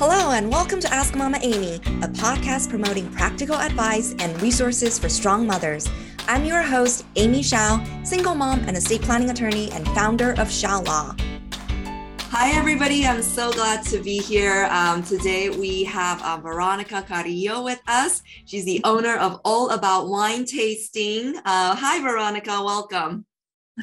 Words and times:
Hello, 0.00 0.30
and 0.30 0.48
welcome 0.48 0.78
to 0.78 0.94
Ask 0.94 1.16
Mama 1.16 1.40
Amy, 1.42 1.74
a 1.74 2.08
podcast 2.08 2.70
promoting 2.70 3.10
practical 3.10 3.56
advice 3.56 4.14
and 4.20 4.40
resources 4.40 4.96
for 4.96 5.08
strong 5.08 5.44
mothers. 5.44 5.88
I'm 6.28 6.44
your 6.44 6.62
host, 6.62 7.04
Amy 7.16 7.42
Shao, 7.42 7.84
single 8.04 8.36
mom 8.36 8.60
and 8.68 8.76
estate 8.76 9.02
planning 9.02 9.30
attorney 9.30 9.72
and 9.72 9.84
founder 9.88 10.34
of 10.38 10.52
Shao 10.52 10.82
Law. 10.82 11.16
Hi, 12.30 12.56
everybody. 12.56 13.06
I'm 13.06 13.22
so 13.22 13.50
glad 13.50 13.84
to 13.86 14.00
be 14.00 14.18
here. 14.18 14.68
Um, 14.70 15.02
today 15.02 15.50
we 15.50 15.82
have 15.82 16.22
uh, 16.22 16.36
Veronica 16.36 17.02
Carrillo 17.02 17.64
with 17.64 17.82
us. 17.88 18.22
She's 18.46 18.64
the 18.64 18.80
owner 18.84 19.16
of 19.16 19.40
All 19.44 19.70
About 19.70 20.06
Wine 20.08 20.44
Tasting. 20.44 21.36
Uh, 21.38 21.74
hi, 21.74 22.00
Veronica. 22.00 22.62
Welcome. 22.62 23.26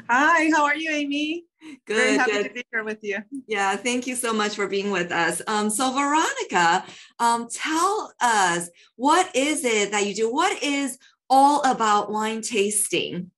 Hi, 0.09 0.49
how 0.55 0.63
are 0.63 0.77
you, 0.77 0.91
Amy? 0.91 1.43
Good. 1.85 1.97
Very 1.97 2.17
happy 2.17 2.31
good. 2.31 2.43
to 2.43 2.53
be 2.53 2.63
here 2.71 2.83
with 2.83 2.99
you. 3.01 3.17
Yeah, 3.47 3.75
thank 3.75 4.07
you 4.07 4.15
so 4.15 4.33
much 4.33 4.55
for 4.55 4.67
being 4.67 4.91
with 4.91 5.11
us. 5.11 5.41
Um, 5.47 5.69
so, 5.69 5.91
Veronica, 5.91 6.85
um, 7.19 7.47
tell 7.51 8.13
us 8.21 8.69
what 8.95 9.35
is 9.35 9.65
it 9.65 9.91
that 9.91 10.05
you 10.05 10.13
do? 10.13 10.31
What 10.31 10.61
is 10.61 10.97
all 11.29 11.63
about 11.63 12.11
wine 12.11 12.41
tasting? 12.41 13.31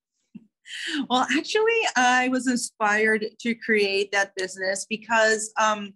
Well, 1.08 1.26
actually, 1.36 1.80
I 1.96 2.28
was 2.28 2.46
inspired 2.46 3.24
to 3.40 3.54
create 3.54 4.12
that 4.12 4.34
business 4.36 4.86
because 4.88 5.52
um, 5.58 5.94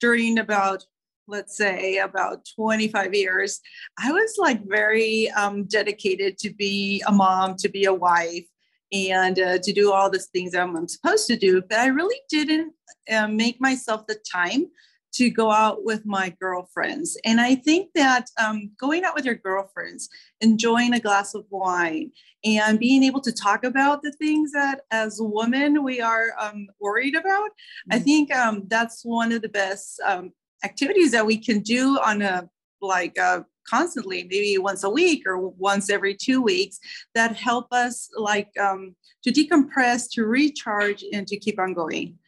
during 0.00 0.38
about 0.38 0.84
let's 1.30 1.58
say 1.58 1.98
about 1.98 2.48
25 2.56 3.12
years 3.12 3.60
i 3.98 4.10
was 4.10 4.36
like 4.38 4.66
very 4.66 5.30
um, 5.32 5.64
dedicated 5.64 6.38
to 6.38 6.50
be 6.54 7.02
a 7.06 7.12
mom 7.12 7.54
to 7.54 7.68
be 7.68 7.84
a 7.84 7.92
wife 7.92 8.46
and 8.92 9.38
uh, 9.38 9.58
to 9.58 9.72
do 9.72 9.92
all 9.92 10.10
the 10.10 10.18
things 10.18 10.54
I'm, 10.54 10.76
I'm, 10.76 10.88
supposed 10.88 11.26
to 11.28 11.36
do 11.36 11.62
but 11.62 11.78
i 11.78 11.86
really 11.86 12.20
didn't 12.30 12.72
uh, 13.12 13.28
make 13.28 13.60
myself 13.60 14.06
the 14.06 14.16
time 14.30 14.66
to 15.14 15.30
go 15.30 15.50
out 15.50 15.84
with 15.84 16.04
my 16.04 16.34
girlfriends. 16.40 17.18
And 17.24 17.40
I 17.40 17.54
think 17.54 17.90
that 17.94 18.30
um, 18.38 18.70
going 18.78 19.04
out 19.04 19.14
with 19.14 19.24
your 19.24 19.34
girlfriends, 19.34 20.08
enjoying 20.40 20.94
a 20.94 21.00
glass 21.00 21.34
of 21.34 21.44
wine, 21.50 22.12
and 22.44 22.78
being 22.78 23.02
able 23.02 23.20
to 23.22 23.32
talk 23.32 23.64
about 23.64 24.02
the 24.02 24.12
things 24.12 24.52
that 24.52 24.82
as 24.90 25.18
women 25.20 25.82
we 25.82 26.00
are 26.00 26.28
um, 26.38 26.68
worried 26.80 27.16
about, 27.16 27.50
mm-hmm. 27.50 27.94
I 27.94 27.98
think 27.98 28.34
um, 28.34 28.64
that's 28.68 29.04
one 29.04 29.32
of 29.32 29.42
the 29.42 29.48
best 29.48 30.00
um, 30.04 30.32
activities 30.64 31.10
that 31.12 31.26
we 31.26 31.36
can 31.38 31.60
do 31.60 31.98
on 31.98 32.22
a 32.22 32.48
like 32.80 33.18
uh, 33.18 33.40
constantly 33.68 34.24
maybe 34.24 34.58
once 34.58 34.84
a 34.84 34.90
week 34.90 35.24
or 35.26 35.48
once 35.48 35.90
every 35.90 36.14
two 36.14 36.40
weeks 36.42 36.78
that 37.14 37.36
help 37.36 37.66
us 37.72 38.08
like 38.16 38.50
um, 38.58 38.94
to 39.22 39.30
decompress 39.30 40.10
to 40.10 40.24
recharge 40.24 41.04
and 41.12 41.26
to 41.26 41.38
keep 41.38 41.58
on 41.58 41.74
going 41.74 42.18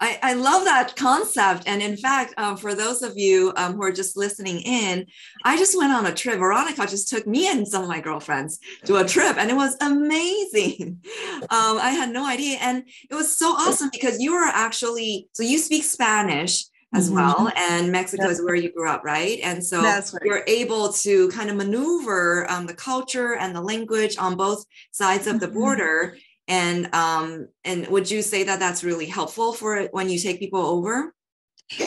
I, 0.00 0.18
I 0.22 0.34
love 0.34 0.64
that 0.64 0.94
concept. 0.94 1.64
And 1.66 1.82
in 1.82 1.96
fact, 1.96 2.34
um, 2.38 2.56
for 2.56 2.74
those 2.74 3.02
of 3.02 3.18
you 3.18 3.52
um, 3.56 3.74
who 3.74 3.82
are 3.82 3.92
just 3.92 4.16
listening 4.16 4.60
in, 4.60 5.06
I 5.44 5.56
just 5.56 5.76
went 5.76 5.92
on 5.92 6.06
a 6.06 6.14
trip. 6.14 6.38
Veronica 6.38 6.86
just 6.86 7.08
took 7.08 7.26
me 7.26 7.50
and 7.50 7.66
some 7.66 7.82
of 7.82 7.88
my 7.88 8.00
girlfriends 8.00 8.60
to 8.84 8.96
a 8.96 9.04
trip, 9.04 9.36
and 9.36 9.50
it 9.50 9.56
was 9.56 9.76
amazing. 9.80 11.00
Um, 11.50 11.78
I 11.78 11.90
had 11.90 12.10
no 12.10 12.26
idea. 12.26 12.58
And 12.60 12.84
it 13.10 13.14
was 13.14 13.34
so 13.36 13.52
awesome 13.52 13.90
because 13.92 14.20
you 14.20 14.34
were 14.34 14.44
actually, 14.44 15.28
so 15.32 15.42
you 15.42 15.58
speak 15.58 15.84
Spanish 15.84 16.64
as 16.94 17.06
mm-hmm. 17.06 17.16
well 17.16 17.52
and 17.56 17.92
mexico 17.92 18.28
That's 18.28 18.38
is 18.38 18.44
where 18.44 18.54
you 18.54 18.72
grew 18.72 18.88
up 18.88 19.04
right 19.04 19.38
and 19.42 19.64
so 19.64 19.82
right. 19.82 20.04
you're 20.24 20.44
able 20.46 20.92
to 20.92 21.28
kind 21.30 21.50
of 21.50 21.56
maneuver 21.56 22.50
um, 22.50 22.66
the 22.66 22.74
culture 22.74 23.34
and 23.36 23.54
the 23.54 23.60
language 23.60 24.16
on 24.18 24.36
both 24.36 24.64
sides 24.90 25.26
of 25.26 25.40
the 25.40 25.46
mm-hmm. 25.46 25.58
border 25.58 26.16
and 26.46 26.92
um, 26.94 27.48
and 27.64 27.86
would 27.88 28.10
you 28.10 28.22
say 28.22 28.42
that 28.44 28.58
that's 28.58 28.82
really 28.82 29.06
helpful 29.06 29.52
for 29.52 29.84
when 29.92 30.08
you 30.08 30.18
take 30.18 30.38
people 30.38 30.64
over 30.64 31.14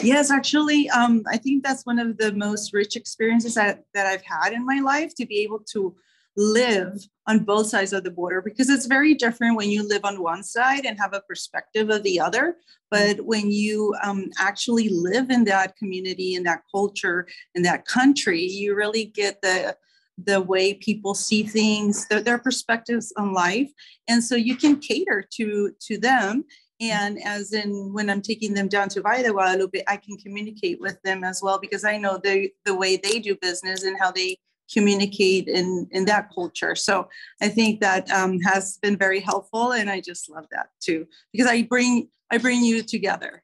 yes 0.02 0.30
actually 0.30 0.88
um, 0.90 1.22
i 1.28 1.36
think 1.36 1.64
that's 1.64 1.84
one 1.84 1.98
of 1.98 2.16
the 2.18 2.32
most 2.34 2.72
rich 2.72 2.94
experiences 2.94 3.54
that, 3.54 3.82
that 3.94 4.06
i've 4.06 4.22
had 4.22 4.52
in 4.52 4.64
my 4.64 4.80
life 4.80 5.14
to 5.16 5.26
be 5.26 5.40
able 5.40 5.58
to 5.58 5.94
live 6.36 6.98
on 7.26 7.40
both 7.40 7.66
sides 7.66 7.92
of 7.92 8.04
the 8.04 8.10
border 8.10 8.40
because 8.40 8.70
it's 8.70 8.86
very 8.86 9.14
different 9.14 9.56
when 9.56 9.70
you 9.70 9.86
live 9.86 10.04
on 10.04 10.22
one 10.22 10.42
side 10.42 10.84
and 10.86 10.98
have 10.98 11.12
a 11.12 11.20
perspective 11.28 11.90
of 11.90 12.02
the 12.02 12.18
other 12.18 12.56
but 12.90 13.20
when 13.20 13.50
you 13.50 13.94
um, 14.02 14.30
actually 14.38 14.88
live 14.88 15.30
in 15.30 15.44
that 15.44 15.76
community 15.76 16.34
in 16.34 16.42
that 16.42 16.62
culture 16.74 17.26
in 17.54 17.62
that 17.62 17.86
country 17.86 18.42
you 18.42 18.74
really 18.74 19.04
get 19.04 19.40
the 19.42 19.76
the 20.18 20.40
way 20.40 20.74
people 20.74 21.14
see 21.14 21.42
things, 21.42 22.06
their, 22.08 22.20
their 22.20 22.38
perspectives 22.38 23.12
on 23.16 23.32
life. 23.32 23.70
And 24.08 24.22
so 24.22 24.36
you 24.36 24.56
can 24.56 24.78
cater 24.78 25.24
to, 25.34 25.72
to 25.80 25.98
them. 25.98 26.44
And 26.80 27.18
as 27.24 27.52
in 27.52 27.92
when 27.92 28.10
I'm 28.10 28.22
taking 28.22 28.54
them 28.54 28.68
down 28.68 28.88
to 28.90 29.02
Valle 29.02 29.22
de 29.22 29.32
Guadalupe, 29.32 29.82
I 29.86 29.96
can 29.96 30.16
communicate 30.16 30.80
with 30.80 31.00
them 31.02 31.22
as 31.24 31.40
well 31.42 31.58
because 31.58 31.84
I 31.84 31.96
know 31.96 32.18
the, 32.22 32.50
the 32.64 32.74
way 32.74 32.96
they 32.96 33.20
do 33.20 33.36
business 33.40 33.84
and 33.84 33.96
how 33.98 34.10
they 34.10 34.38
communicate 34.72 35.48
in, 35.48 35.88
in 35.90 36.04
that 36.06 36.30
culture. 36.34 36.74
So 36.74 37.08
I 37.40 37.48
think 37.48 37.80
that 37.80 38.10
um, 38.10 38.40
has 38.40 38.78
been 38.80 38.96
very 38.96 39.20
helpful. 39.20 39.72
And 39.72 39.90
I 39.90 40.00
just 40.00 40.30
love 40.30 40.46
that 40.50 40.68
too, 40.80 41.06
because 41.32 41.46
I 41.46 41.62
bring, 41.62 42.08
I 42.30 42.38
bring 42.38 42.64
you 42.64 42.82
together. 42.82 43.42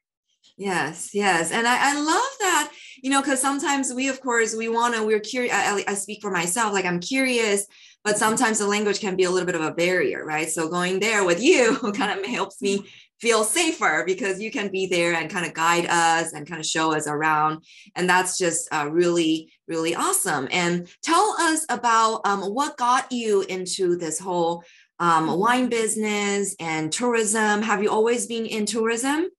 Yes, 0.57 1.11
yes. 1.13 1.53
And 1.53 1.65
I, 1.65 1.91
I 1.91 2.01
love 2.01 2.31
that, 2.41 2.71
you 3.01 3.09
know, 3.09 3.21
because 3.21 3.39
sometimes 3.39 3.93
we, 3.93 4.09
of 4.09 4.19
course, 4.19 4.53
we 4.53 4.67
want 4.67 4.93
to, 4.93 5.03
we're 5.03 5.21
curious. 5.21 5.53
I, 5.55 5.85
I 5.87 5.93
speak 5.93 6.21
for 6.21 6.31
myself, 6.31 6.73
like 6.73 6.83
I'm 6.83 6.99
curious, 6.99 7.65
but 8.03 8.17
sometimes 8.17 8.59
the 8.59 8.67
language 8.67 8.99
can 8.99 9.15
be 9.15 9.23
a 9.23 9.31
little 9.31 9.45
bit 9.45 9.55
of 9.55 9.61
a 9.61 9.71
barrier, 9.71 10.25
right? 10.25 10.49
So 10.49 10.67
going 10.67 10.99
there 10.99 11.23
with 11.23 11.41
you 11.41 11.77
kind 11.95 12.19
of 12.19 12.25
helps 12.25 12.61
me 12.61 12.85
feel 13.19 13.43
safer 13.43 14.03
because 14.05 14.41
you 14.41 14.51
can 14.51 14.69
be 14.69 14.87
there 14.87 15.13
and 15.13 15.29
kind 15.29 15.45
of 15.45 15.53
guide 15.53 15.85
us 15.87 16.33
and 16.33 16.47
kind 16.47 16.59
of 16.59 16.65
show 16.65 16.93
us 16.93 17.07
around. 17.07 17.63
And 17.95 18.09
that's 18.09 18.37
just 18.37 18.67
uh, 18.73 18.89
really, 18.89 19.51
really 19.67 19.95
awesome. 19.95 20.47
And 20.51 20.87
tell 21.03 21.35
us 21.39 21.65
about 21.69 22.21
um, 22.25 22.41
what 22.41 22.77
got 22.77 23.11
you 23.11 23.41
into 23.41 23.97
this 23.97 24.19
whole 24.19 24.63
um, 24.99 25.39
wine 25.39 25.69
business 25.69 26.55
and 26.59 26.91
tourism. 26.91 27.61
Have 27.61 27.81
you 27.81 27.89
always 27.89 28.27
been 28.27 28.45
in 28.45 28.65
tourism? 28.65 29.29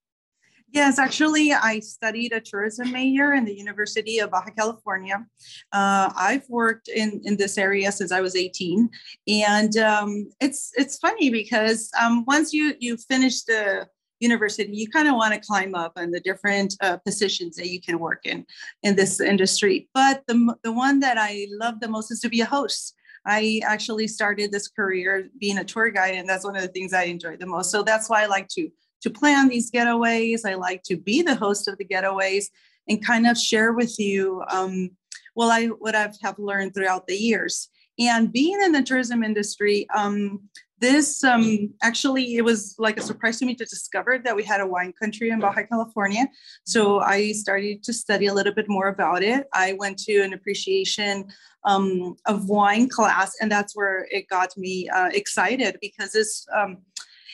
Yes, 0.72 0.98
actually, 1.00 1.52
I 1.52 1.80
studied 1.80 2.32
a 2.32 2.40
tourism 2.40 2.92
major 2.92 3.32
in 3.32 3.44
the 3.44 3.54
University 3.54 4.20
of 4.20 4.30
Baja 4.30 4.50
California. 4.56 5.26
Uh, 5.72 6.12
I've 6.16 6.48
worked 6.48 6.88
in, 6.88 7.20
in 7.24 7.36
this 7.36 7.58
area 7.58 7.90
since 7.90 8.12
I 8.12 8.20
was 8.20 8.36
18, 8.36 8.88
and 9.26 9.76
um, 9.78 10.28
it's 10.40 10.70
it's 10.76 10.98
funny 10.98 11.28
because 11.30 11.90
um, 12.00 12.24
once 12.26 12.52
you 12.52 12.74
you 12.78 12.96
finish 12.96 13.42
the 13.42 13.88
university, 14.20 14.70
you 14.72 14.88
kind 14.88 15.08
of 15.08 15.16
want 15.16 15.34
to 15.34 15.40
climb 15.40 15.74
up 15.74 15.92
on 15.96 16.12
the 16.12 16.20
different 16.20 16.76
uh, 16.80 16.98
positions 16.98 17.56
that 17.56 17.68
you 17.68 17.80
can 17.80 17.98
work 17.98 18.24
in 18.24 18.46
in 18.84 18.94
this 18.94 19.20
industry. 19.20 19.88
But 19.92 20.22
the 20.28 20.54
the 20.62 20.72
one 20.72 21.00
that 21.00 21.18
I 21.18 21.48
love 21.50 21.80
the 21.80 21.88
most 21.88 22.12
is 22.12 22.20
to 22.20 22.28
be 22.28 22.42
a 22.42 22.46
host. 22.46 22.94
I 23.26 23.60
actually 23.64 24.08
started 24.08 24.50
this 24.50 24.68
career 24.68 25.28
being 25.38 25.58
a 25.58 25.64
tour 25.64 25.90
guide, 25.90 26.14
and 26.14 26.28
that's 26.28 26.44
one 26.44 26.56
of 26.56 26.62
the 26.62 26.68
things 26.68 26.92
I 26.92 27.04
enjoy 27.04 27.36
the 27.36 27.46
most. 27.46 27.70
So 27.70 27.82
that's 27.82 28.08
why 28.08 28.22
I 28.22 28.26
like 28.26 28.48
to 28.50 28.70
to 29.02 29.10
plan 29.10 29.48
these 29.48 29.70
getaways. 29.70 30.40
I 30.44 30.54
like 30.54 30.82
to 30.84 30.96
be 30.96 31.22
the 31.22 31.34
host 31.34 31.68
of 31.68 31.78
the 31.78 31.84
getaways 31.84 32.46
and 32.88 33.04
kind 33.04 33.26
of 33.26 33.38
share 33.38 33.72
with 33.72 33.98
you 33.98 34.42
um, 34.50 34.90
well 35.34 35.50
I 35.50 35.66
what 35.66 35.94
I've 35.94 36.16
learned 36.38 36.74
throughout 36.74 37.06
the 37.06 37.16
years. 37.16 37.68
And 37.98 38.32
being 38.32 38.58
in 38.62 38.72
the 38.72 38.82
tourism 38.82 39.22
industry, 39.22 39.86
um, 39.94 40.40
this 40.80 41.22
um, 41.22 41.74
actually 41.82 42.36
it 42.36 42.42
was 42.42 42.74
like 42.78 42.98
a 42.98 43.02
surprise 43.02 43.38
to 43.38 43.46
me 43.46 43.54
to 43.54 43.64
discover 43.66 44.18
that 44.24 44.34
we 44.34 44.42
had 44.42 44.60
a 44.60 44.66
wine 44.66 44.94
country 45.00 45.28
in 45.30 45.38
Baja 45.38 45.62
California. 45.64 46.26
So 46.64 47.00
I 47.00 47.32
started 47.32 47.82
to 47.84 47.92
study 47.92 48.26
a 48.26 48.34
little 48.34 48.54
bit 48.54 48.68
more 48.68 48.88
about 48.88 49.22
it. 49.22 49.46
I 49.52 49.74
went 49.74 49.98
to 49.98 50.22
an 50.22 50.32
appreciation 50.32 51.26
um, 51.64 52.16
of 52.26 52.48
wine 52.48 52.88
class, 52.88 53.36
and 53.42 53.52
that's 53.52 53.76
where 53.76 54.06
it 54.10 54.28
got 54.28 54.56
me 54.56 54.88
uh, 54.88 55.10
excited 55.12 55.76
because 55.82 56.12
this 56.12 56.46
um, 56.56 56.78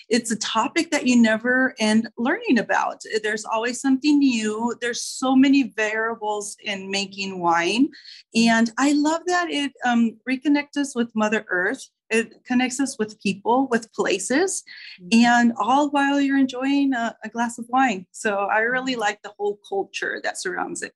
it's 0.08 0.30
a 0.30 0.36
topic 0.36 0.90
that 0.90 1.06
you 1.06 1.20
never 1.20 1.74
end 1.78 2.08
learning 2.16 2.58
about. 2.58 3.02
There's 3.22 3.44
always 3.44 3.80
something 3.80 4.18
new. 4.18 4.74
There's 4.80 5.02
so 5.02 5.34
many 5.34 5.64
variables 5.76 6.56
in 6.62 6.90
making 6.90 7.40
wine. 7.40 7.88
And 8.34 8.70
I 8.78 8.92
love 8.92 9.22
that 9.26 9.50
it 9.50 9.72
um, 9.84 10.16
reconnects 10.28 10.76
us 10.76 10.94
with 10.94 11.14
Mother 11.14 11.44
Earth. 11.48 11.88
It 12.08 12.44
connects 12.44 12.78
us 12.78 12.96
with 12.98 13.20
people, 13.20 13.66
with 13.68 13.92
places, 13.92 14.62
mm-hmm. 15.00 15.24
and 15.24 15.52
all 15.58 15.90
while 15.90 16.20
you're 16.20 16.38
enjoying 16.38 16.94
a, 16.94 17.16
a 17.24 17.28
glass 17.28 17.58
of 17.58 17.66
wine. 17.68 18.06
So 18.12 18.36
I 18.36 18.60
really 18.60 18.92
mm-hmm. 18.92 19.00
like 19.00 19.22
the 19.22 19.32
whole 19.36 19.58
culture 19.68 20.20
that 20.22 20.38
surrounds 20.40 20.82
it. 20.82 20.92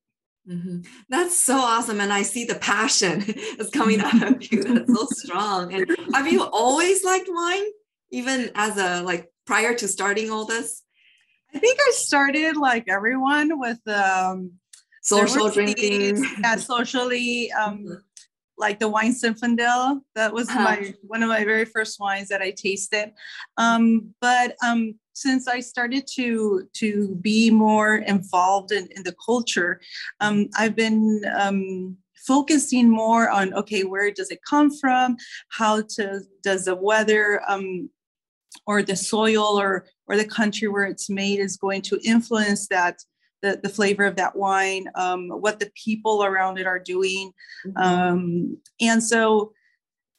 Mm-hmm. 0.49 0.81
That's 1.08 1.38
so 1.38 1.58
awesome. 1.58 2.00
And 2.00 2.12
I 2.12 2.23
see 2.23 2.44
the 2.44 2.55
passion 2.55 3.20
that's 3.58 3.70
coming 3.75 4.00
out 4.00 4.23
of 4.23 4.52
you. 4.52 4.62
That's 4.62 4.93
so 4.93 5.06
strong. 5.11 5.75
And 5.75 5.96
have 6.14 6.31
you 6.31 6.44
always 6.44 7.05
liked 7.05 7.29
wine? 7.29 7.67
Even 8.11 8.51
as 8.55 8.77
a 8.77 9.03
like 9.03 9.31
prior 9.47 9.75
to 9.75 9.89
starting 9.89 10.31
all 10.31 10.45
this? 10.45 10.83
I 11.55 11.59
think 11.59 11.79
I 11.81 11.91
started 11.93 12.57
like 12.57 12.85
everyone 12.89 13.59
with 13.59 13.81
um 13.89 14.53
social 15.03 15.51
drinking. 15.51 16.25
Yeah, 16.41 16.57
socially. 16.57 17.51
Um 17.53 18.03
like 18.57 18.79
the 18.79 18.89
wine 18.89 19.15
Zinfandel. 19.15 20.03
That 20.15 20.33
was 20.33 20.49
uh-huh. 20.49 20.62
my 20.62 20.95
one 21.03 21.23
of 21.23 21.29
my 21.29 21.45
very 21.45 21.65
first 21.65 21.99
wines 21.99 22.29
that 22.29 22.43
I 22.43 22.51
tasted. 22.51 23.12
Um, 23.57 24.15
but 24.21 24.55
um 24.65 24.95
since 25.21 25.47
I 25.49 25.61
started 25.61 26.07
to 26.15 26.69
to 26.75 27.15
be 27.17 27.51
more 27.51 27.97
involved 27.97 28.73
in, 28.73 28.89
in 28.97 29.03
the 29.03 29.15
culture, 29.25 29.81
um, 30.21 30.49
I've 30.57 30.77
been 30.77 31.23
um, 31.39 31.97
focusing 32.27 32.89
more 32.89 33.29
on 33.29 33.53
okay, 33.55 33.85
where 33.85 34.11
does 34.11 34.31
it 34.31 34.41
come 34.49 34.71
from? 34.71 35.17
How 35.51 35.83
to 35.95 36.21
does 36.43 36.65
the 36.65 36.77
weather 36.77 37.43
um, 37.49 37.91
or 38.67 38.82
the 38.82 38.97
soil 38.97 39.58
or 39.61 39.87
or 40.06 40.17
the 40.17 40.25
country 40.25 40.69
where 40.69 40.85
it's 40.85 41.08
made 41.08 41.38
is 41.38 41.56
going 41.56 41.82
to 41.82 42.00
influence 42.05 42.69
that 42.69 42.99
the, 43.43 43.61
the 43.62 43.69
flavor 43.69 44.05
of 44.05 44.17
that 44.17 44.37
wine, 44.37 44.87
um, 44.94 45.29
what 45.29 45.61
the 45.61 45.70
people 45.75 46.25
around 46.25 46.58
it 46.58 46.67
are 46.67 46.79
doing. 46.79 47.32
Mm-hmm. 47.67 47.82
Um, 47.82 48.58
and 48.81 49.02
so 49.02 49.52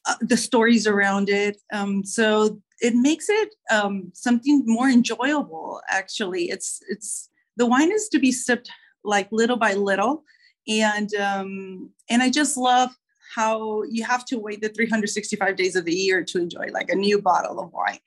uh, 0.06 0.14
the 0.20 0.36
stories 0.36 0.86
around 0.86 1.28
it. 1.28 1.58
Um, 1.72 2.04
so 2.04 2.60
it 2.80 2.94
makes 2.94 3.28
it 3.28 3.54
um, 3.70 4.10
something 4.14 4.62
more 4.66 4.88
enjoyable. 4.88 5.80
Actually, 5.88 6.50
it's 6.50 6.80
it's 6.88 7.28
the 7.56 7.66
wine 7.66 7.92
is 7.92 8.08
to 8.08 8.18
be 8.18 8.32
sipped 8.32 8.70
like 9.04 9.28
little 9.30 9.56
by 9.56 9.74
little, 9.74 10.24
and 10.66 11.14
um, 11.14 11.90
and 12.10 12.22
I 12.22 12.30
just 12.30 12.56
love 12.56 12.90
how 13.34 13.82
you 13.84 14.04
have 14.04 14.24
to 14.26 14.38
wait 14.38 14.60
the 14.60 14.68
365 14.68 15.56
days 15.56 15.76
of 15.76 15.84
the 15.84 15.94
year 15.94 16.22
to 16.24 16.38
enjoy 16.38 16.66
like 16.72 16.90
a 16.90 16.94
new 16.94 17.20
bottle 17.20 17.60
of 17.60 17.72
wine. 17.72 17.98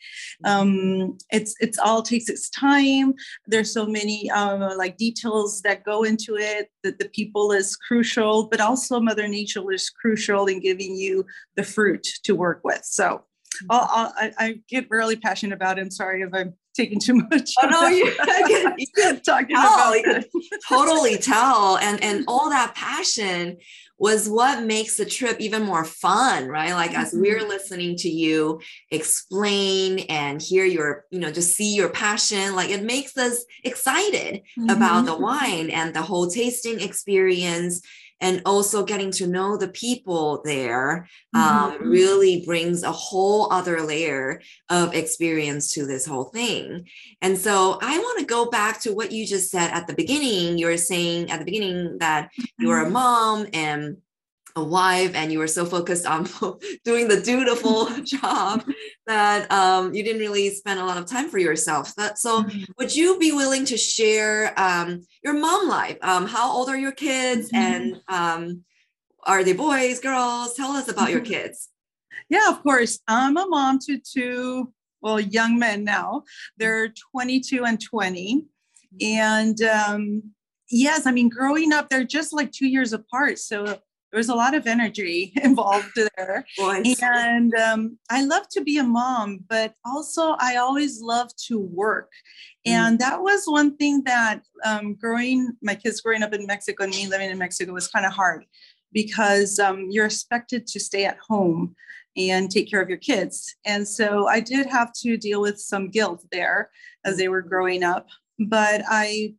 Um, 0.44 1.18
it's 1.32 1.56
it's 1.60 1.80
all 1.80 2.02
takes 2.02 2.30
its 2.30 2.50
time. 2.50 3.14
There's 3.48 3.74
so 3.74 3.86
many 3.86 4.30
um, 4.32 4.62
like 4.78 4.98
details 4.98 5.62
that 5.62 5.84
go 5.84 6.04
into 6.04 6.38
it. 6.38 6.70
That 6.84 7.00
the 7.00 7.10
people 7.10 7.52
is 7.52 7.76
crucial, 7.76 8.48
but 8.48 8.62
also 8.62 9.00
Mother 9.00 9.28
Nature 9.28 9.72
is 9.72 9.90
crucial 9.90 10.48
in 10.48 10.60
giving 10.60 10.96
you 10.96 11.26
the 11.56 11.64
fruit 11.64 12.08
to 12.24 12.36
work 12.36 12.62
with. 12.64 12.82
So. 12.84 13.24
I'll, 13.70 13.88
I'll, 13.90 14.14
I, 14.18 14.34
I 14.38 14.60
get 14.68 14.88
really 14.90 15.16
passionate 15.16 15.56
about 15.56 15.78
it. 15.78 15.82
I'm 15.82 15.90
sorry 15.90 16.24
if 16.24 16.34
I'm 16.34 16.56
taking 16.76 17.00
too 17.00 17.16
much. 17.16 17.52
Oh 17.62 17.68
no, 17.68 17.88
you, 17.88 18.12
can, 18.12 18.76
you 18.78 18.88
can 18.96 19.22
talking 19.22 19.56
tell, 19.56 19.94
about 19.94 20.26
totally 20.70 21.18
tell, 21.18 21.78
and 21.78 22.04
and 22.04 22.26
all 22.28 22.50
that 22.50 22.76
passion 22.76 23.58
was 23.98 24.28
what 24.28 24.64
makes 24.64 24.98
the 24.98 25.06
trip 25.06 25.40
even 25.40 25.64
more 25.64 25.86
fun, 25.86 26.48
right? 26.48 26.74
Like 26.74 26.92
mm-hmm. 26.92 27.02
as 27.02 27.14
we're 27.14 27.48
listening 27.48 27.96
to 27.98 28.10
you 28.10 28.60
explain 28.92 30.00
and 30.10 30.42
hear 30.42 30.66
your, 30.66 31.06
you 31.12 31.20
know, 31.20 31.32
just 31.32 31.56
see 31.56 31.74
your 31.74 31.88
passion, 31.88 32.56
like 32.56 32.72
it 32.72 32.84
makes 32.84 33.16
us 33.18 33.46
excited 33.64 34.42
mm-hmm. 34.60 34.70
about 34.70 35.06
the 35.06 35.16
wine 35.16 35.70
and 35.70 35.94
the 35.94 36.02
whole 36.02 36.30
tasting 36.30 36.82
experience 36.82 37.82
and 38.22 38.42
also 38.46 38.86
getting 38.86 39.12
to 39.12 39.28
know 39.28 39.58
the 39.58 39.68
people 39.68 40.42
there 40.46 41.08
um, 41.34 41.74
mm-hmm. 41.74 41.90
really 41.90 42.44
brings 42.46 42.84
a 42.84 42.92
whole 42.92 43.52
other 43.52 43.82
layer 43.82 44.42
of 44.70 44.94
experience 44.94 45.74
to 45.74 45.86
this 45.86 46.06
whole 46.06 46.26
thing. 46.26 46.88
And 47.22 47.38
so 47.38 47.78
I 47.82 47.98
want 47.98 48.20
to 48.20 48.26
go 48.26 48.50
back 48.50 48.82
to 48.82 48.94
what 48.94 49.12
you 49.12 49.26
just 49.26 49.52
said 49.52 49.72
at 49.72 49.88
the 49.88 49.94
beginning. 49.94 50.58
You 50.58 50.68
were 50.68 50.78
saying 50.78 51.30
at 51.30 51.40
the 51.40 51.46
beginning 51.46 51.98
that 52.00 52.30
you 52.58 52.70
were 52.70 52.82
a 52.82 52.84
mm-hmm. 52.84 52.94
mom 52.94 53.48
and 53.54 53.98
a 54.56 54.64
wife 54.64 55.14
and 55.16 55.32
you 55.32 55.40
were 55.40 55.48
so 55.48 55.66
focused 55.66 56.06
on 56.06 56.28
doing 56.86 57.08
the 57.08 57.20
dutiful 57.20 57.90
job 58.04 58.64
that 59.06 59.52
um, 59.52 59.94
you 59.94 60.04
didn't 60.04 60.22
really 60.22 60.50
spend 60.50 60.80
a 60.80 60.86
lot 60.86 60.98
of 60.98 61.06
time 61.06 61.30
for 61.30 61.38
yourself. 61.38 61.94
That, 61.96 62.18
so 62.18 62.44
mm-hmm. 62.44 62.64
would 62.78 62.96
you 62.96 63.20
be 63.20 63.32
willing 63.32 63.66
to 63.66 63.78
share 63.78 64.58
um, 64.60 65.02
your 65.24 65.34
mom 65.34 65.68
life? 65.68 65.98
Um, 66.02 66.26
how 66.26 66.52
old 66.52 66.70
are 66.70 66.78
your 66.78 66.94
kids 66.94 67.52
mm-hmm. 67.52 67.58
and 67.58 68.02
um, 68.08 68.64
are 69.24 69.44
they 69.44 69.54
boys, 69.54 70.00
girls? 70.00 70.54
Tell 70.54 70.72
us 70.72 70.90
about 70.90 71.12
your 71.12 71.22
mm-hmm. 71.22 71.34
kids. 71.34 71.70
Yeah, 72.30 72.50
of 72.50 72.64
course. 72.64 73.00
I'm 73.08 73.38
a 73.38 73.46
mom 73.48 73.80
to 73.88 74.00
two, 74.00 74.72
well, 75.02 75.20
young 75.20 75.60
men 75.60 75.84
now. 75.84 76.24
They're 76.58 76.94
22 77.12 77.66
and 77.66 77.82
20. 77.82 78.46
And 79.02 79.62
um, 79.64 80.24
yes, 80.70 81.06
I 81.06 81.12
mean, 81.12 81.28
growing 81.28 81.74
up, 81.74 81.90
they're 81.90 82.06
just 82.06 82.34
like 82.34 82.52
two 82.52 82.68
years 82.68 82.94
apart. 82.94 83.38
So 83.38 83.80
there 84.16 84.20
was 84.22 84.30
a 84.30 84.34
lot 84.34 84.56
of 84.56 84.66
energy 84.66 85.34
involved 85.44 85.92
there. 86.16 86.46
and 87.02 87.54
um, 87.56 87.98
I 88.10 88.24
love 88.24 88.48
to 88.52 88.62
be 88.62 88.78
a 88.78 88.84
mom, 88.84 89.44
but 89.50 89.74
also 89.84 90.38
I 90.40 90.56
always 90.56 91.02
love 91.02 91.32
to 91.48 91.60
work. 91.60 92.14
Mm. 92.66 92.72
And 92.72 93.00
that 93.00 93.22
was 93.22 93.44
one 93.44 93.76
thing 93.76 94.04
that 94.06 94.42
um, 94.64 94.96
growing, 94.96 95.52
my 95.62 95.76
kids 95.76 96.00
growing 96.00 96.24
up 96.24 96.34
in 96.34 96.48
Mexico 96.48 96.86
and 96.86 96.94
me 96.94 97.10
living 97.10 97.30
in 97.30 97.38
Mexico 97.38 97.74
was 97.74 97.90
kind 97.90 98.06
of 98.06 98.14
hard 98.14 98.46
because 98.94 99.60
um, 99.60 99.88
you're 99.90 100.06
expected 100.06 100.66
to 100.68 100.80
stay 100.80 101.04
at 101.04 101.18
home 101.18 101.76
and 102.16 102.50
take 102.50 102.72
care 102.72 102.82
of 102.82 102.88
your 102.88 102.98
kids. 102.98 103.54
And 103.66 103.86
so 103.86 104.30
I 104.30 104.40
did 104.40 104.66
have 104.68 104.94
to 105.02 105.18
deal 105.18 105.42
with 105.42 105.60
some 105.60 105.90
guilt 105.90 106.24
there 106.32 106.70
as 107.04 107.18
they 107.18 107.28
were 107.28 107.42
growing 107.42 107.84
up. 107.84 108.08
But 108.40 108.82
I, 108.88 109.34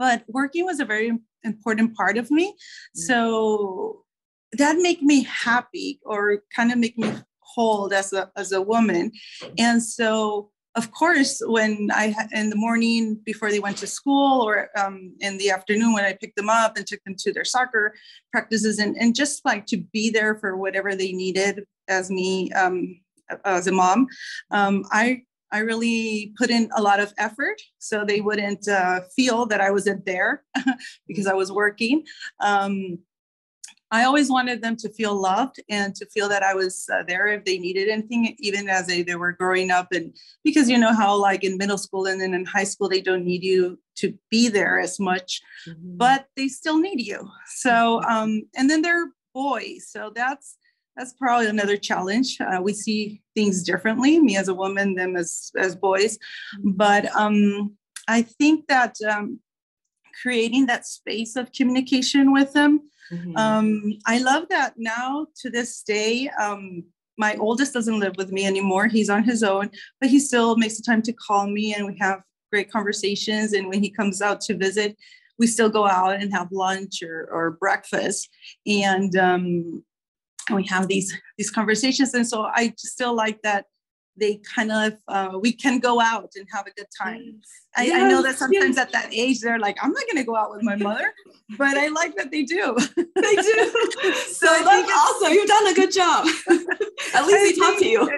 but 0.00 0.24
working 0.26 0.64
was 0.64 0.80
a 0.80 0.84
very 0.84 1.12
important 1.44 1.94
part 1.94 2.16
of 2.16 2.30
me. 2.30 2.50
Mm. 2.50 2.54
So 2.94 4.04
that 4.52 4.76
make 4.78 5.02
me 5.02 5.24
happy 5.24 6.00
or 6.04 6.42
kind 6.54 6.72
of 6.72 6.78
make 6.78 6.96
me 6.98 7.12
whole 7.40 7.92
as 7.92 8.12
a 8.12 8.30
as 8.36 8.52
a 8.52 8.62
woman. 8.62 9.12
And 9.58 9.82
so 9.82 10.50
of 10.76 10.90
course, 10.90 11.40
when 11.46 11.88
I 11.92 12.14
in 12.32 12.50
the 12.50 12.56
morning 12.56 13.20
before 13.24 13.50
they 13.50 13.60
went 13.60 13.76
to 13.78 13.86
school 13.86 14.42
or 14.42 14.70
um, 14.76 15.14
in 15.20 15.38
the 15.38 15.50
afternoon 15.50 15.92
when 15.92 16.04
I 16.04 16.14
picked 16.20 16.36
them 16.36 16.48
up 16.48 16.76
and 16.76 16.84
took 16.84 17.02
them 17.04 17.14
to 17.18 17.32
their 17.32 17.44
soccer 17.44 17.94
practices 18.32 18.78
and, 18.80 18.96
and 18.96 19.14
just 19.14 19.44
like 19.44 19.66
to 19.66 19.76
be 19.92 20.10
there 20.10 20.34
for 20.34 20.56
whatever 20.56 20.96
they 20.96 21.12
needed 21.12 21.64
as 21.88 22.10
me 22.10 22.50
um, 22.52 23.00
as 23.44 23.68
a 23.68 23.72
mom, 23.72 24.08
um, 24.50 24.84
I 24.90 25.22
I 25.54 25.60
really 25.60 26.32
put 26.36 26.50
in 26.50 26.68
a 26.76 26.82
lot 26.82 26.98
of 26.98 27.14
effort 27.16 27.62
so 27.78 28.04
they 28.04 28.20
wouldn't 28.20 28.66
uh, 28.66 29.02
feel 29.14 29.46
that 29.46 29.60
I 29.60 29.70
wasn't 29.70 30.04
there 30.04 30.42
because 31.06 31.28
I 31.28 31.34
was 31.34 31.52
working. 31.52 32.04
Um, 32.40 32.98
I 33.92 34.02
always 34.02 34.28
wanted 34.28 34.62
them 34.62 34.74
to 34.78 34.88
feel 34.88 35.14
loved 35.14 35.60
and 35.70 35.94
to 35.94 36.06
feel 36.06 36.28
that 36.28 36.42
I 36.42 36.54
was 36.54 36.88
uh, 36.92 37.04
there 37.06 37.28
if 37.28 37.44
they 37.44 37.58
needed 37.58 37.88
anything, 37.88 38.34
even 38.40 38.68
as 38.68 38.88
they, 38.88 39.02
they 39.02 39.14
were 39.14 39.30
growing 39.30 39.70
up. 39.70 39.92
And 39.92 40.12
because 40.42 40.68
you 40.68 40.76
know 40.76 40.92
how, 40.92 41.14
like 41.14 41.44
in 41.44 41.56
middle 41.56 41.78
school 41.78 42.06
and 42.06 42.20
then 42.20 42.34
in 42.34 42.44
high 42.44 42.64
school, 42.64 42.88
they 42.88 43.00
don't 43.00 43.24
need 43.24 43.44
you 43.44 43.78
to 43.98 44.12
be 44.32 44.48
there 44.48 44.80
as 44.80 44.98
much, 44.98 45.40
mm-hmm. 45.68 45.96
but 45.96 46.26
they 46.34 46.48
still 46.48 46.80
need 46.80 47.00
you. 47.00 47.28
So, 47.46 48.02
um, 48.02 48.42
and 48.56 48.68
then 48.68 48.82
they're 48.82 49.12
boys. 49.32 49.86
So 49.88 50.10
that's 50.12 50.56
that's 50.96 51.12
probably 51.14 51.46
another 51.46 51.76
challenge. 51.76 52.38
Uh, 52.40 52.60
we 52.62 52.72
see 52.72 53.20
things 53.34 53.62
differently, 53.62 54.20
me 54.20 54.36
as 54.36 54.48
a 54.48 54.54
woman, 54.54 54.94
them 54.94 55.16
as 55.16 55.50
as 55.58 55.74
boys. 55.74 56.18
Mm-hmm. 56.58 56.70
But 56.72 57.14
um, 57.16 57.76
I 58.08 58.22
think 58.22 58.66
that 58.68 58.96
um, 59.08 59.40
creating 60.22 60.66
that 60.66 60.86
space 60.86 61.36
of 61.36 61.52
communication 61.52 62.32
with 62.32 62.52
them. 62.52 62.80
Mm-hmm. 63.12 63.36
Um, 63.36 63.98
I 64.06 64.18
love 64.18 64.44
that 64.50 64.74
now 64.76 65.26
to 65.42 65.50
this 65.50 65.82
day. 65.82 66.30
Um, 66.40 66.84
my 67.18 67.36
oldest 67.36 67.74
doesn't 67.74 68.00
live 68.00 68.16
with 68.16 68.32
me 68.32 68.46
anymore. 68.46 68.88
He's 68.88 69.10
on 69.10 69.24
his 69.24 69.42
own, 69.42 69.70
but 70.00 70.10
he 70.10 70.18
still 70.18 70.56
makes 70.56 70.76
the 70.76 70.82
time 70.82 71.02
to 71.02 71.12
call 71.12 71.46
me 71.46 71.74
and 71.74 71.86
we 71.86 71.96
have 72.00 72.22
great 72.50 72.70
conversations. 72.70 73.52
And 73.52 73.68
when 73.68 73.82
he 73.82 73.90
comes 73.90 74.20
out 74.22 74.40
to 74.42 74.56
visit, 74.56 74.96
we 75.38 75.46
still 75.46 75.68
go 75.68 75.86
out 75.86 76.20
and 76.20 76.32
have 76.32 76.50
lunch 76.52 77.02
or, 77.02 77.28
or 77.30 77.52
breakfast. 77.52 78.28
And 78.66 79.16
um, 79.16 79.84
and 80.48 80.56
we 80.56 80.66
have 80.66 80.88
these 80.88 81.12
these 81.38 81.50
conversations. 81.50 82.14
And 82.14 82.26
so 82.26 82.42
i 82.42 82.72
still 82.76 83.14
like 83.14 83.40
that 83.42 83.66
they 84.16 84.40
kind 84.54 84.70
of 84.70 84.92
uh, 85.08 85.38
we 85.40 85.52
can 85.52 85.78
go 85.78 86.00
out 86.00 86.30
and 86.36 86.46
have 86.52 86.66
a 86.66 86.70
good 86.70 86.86
time. 86.96 87.40
I, 87.76 87.86
yes, 87.86 88.02
I, 88.02 88.08
know 88.08 88.22
that 88.22 88.36
sometimes 88.36 88.76
yes. 88.76 88.86
at 88.86 88.92
that 88.92 89.08
age 89.12 89.40
they're 89.40 89.58
like 89.58 89.76
i'm 89.82 89.90
not 89.90 90.04
going 90.04 90.22
to 90.22 90.24
go 90.24 90.36
out 90.36 90.52
with 90.52 90.62
my 90.62 90.76
mother 90.76 91.12
but 91.58 91.76
i 91.76 91.88
like 91.88 92.14
that 92.16 92.30
they 92.30 92.44
do. 92.44 92.76
They 92.96 93.36
do. 93.36 93.72
So 94.26 94.46
that's 94.46 94.90
awesome. 94.90 95.32
You've 95.32 95.48
done 95.48 95.66
a 95.68 95.74
good 95.74 95.92
job. 95.92 96.26
At 97.14 97.26
least 97.26 97.42
they 97.42 97.52
talk 97.58 97.78
to 97.78 97.86
you. 97.86 98.08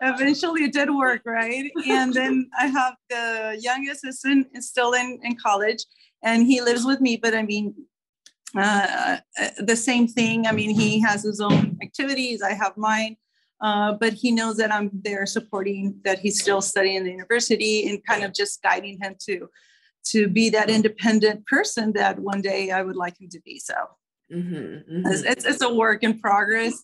eventually 0.00 0.64
it 0.64 0.72
did 0.72 0.90
work 0.90 1.22
right? 1.26 1.70
And 1.88 2.14
then 2.14 2.48
i 2.58 2.66
have 2.66 2.94
the 3.10 3.58
youngest 3.60 4.06
is, 4.06 4.24
in, 4.24 4.46
is 4.54 4.68
still 4.68 4.92
in, 4.92 5.18
in 5.22 5.36
college 5.36 5.84
and 6.22 6.46
he 6.46 6.60
lives 6.60 6.84
with 6.84 7.00
me 7.00 7.16
but 7.16 7.34
i 7.34 7.42
mean 7.42 7.74
uh, 8.56 9.18
the 9.58 9.76
same 9.76 10.06
thing. 10.06 10.46
I 10.46 10.52
mean, 10.52 10.70
he 10.70 11.00
has 11.00 11.22
his 11.22 11.40
own 11.40 11.78
activities, 11.82 12.42
I 12.42 12.52
have 12.52 12.76
mine. 12.76 13.16
Uh, 13.62 13.92
but 13.92 14.12
he 14.12 14.32
knows 14.32 14.56
that 14.56 14.72
I'm 14.72 14.90
there 14.92 15.24
supporting 15.24 15.94
that 16.04 16.18
he's 16.18 16.40
still 16.42 16.60
studying 16.60 16.96
in 16.96 17.04
the 17.04 17.12
university 17.12 17.88
and 17.88 18.04
kind 18.04 18.24
of 18.24 18.34
just 18.34 18.60
guiding 18.60 18.98
him 19.00 19.14
to 19.26 19.48
to 20.04 20.26
be 20.26 20.50
that 20.50 20.68
independent 20.68 21.46
person 21.46 21.92
that 21.92 22.18
one 22.18 22.42
day 22.42 22.72
I 22.72 22.82
would 22.82 22.96
like 22.96 23.20
him 23.20 23.28
to 23.30 23.40
be. 23.42 23.60
So 23.60 23.74
mm-hmm, 24.32 24.54
mm-hmm. 24.54 25.06
It's, 25.06 25.44
it's 25.44 25.62
a 25.62 25.72
work 25.72 26.02
in 26.02 26.18
progress, 26.18 26.74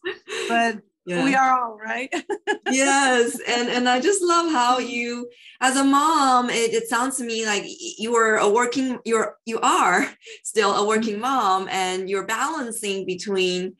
but 0.48 0.78
yeah. 1.08 1.24
we 1.24 1.34
are 1.34 1.58
all 1.58 1.76
right 1.78 2.12
yes 2.70 3.38
and 3.48 3.68
and 3.68 3.88
i 3.88 4.00
just 4.00 4.22
love 4.22 4.50
how 4.50 4.78
you 4.78 5.28
as 5.60 5.76
a 5.76 5.84
mom 5.84 6.50
it, 6.50 6.72
it 6.72 6.88
sounds 6.88 7.16
to 7.16 7.24
me 7.24 7.46
like 7.46 7.64
you 7.98 8.14
are 8.14 8.36
a 8.36 8.48
working 8.48 8.98
you're 9.04 9.36
you 9.46 9.58
are 9.60 10.08
still 10.44 10.74
a 10.74 10.86
working 10.86 11.14
mm-hmm. 11.14 11.22
mom 11.22 11.68
and 11.70 12.08
you're 12.08 12.26
balancing 12.26 13.06
between 13.06 13.74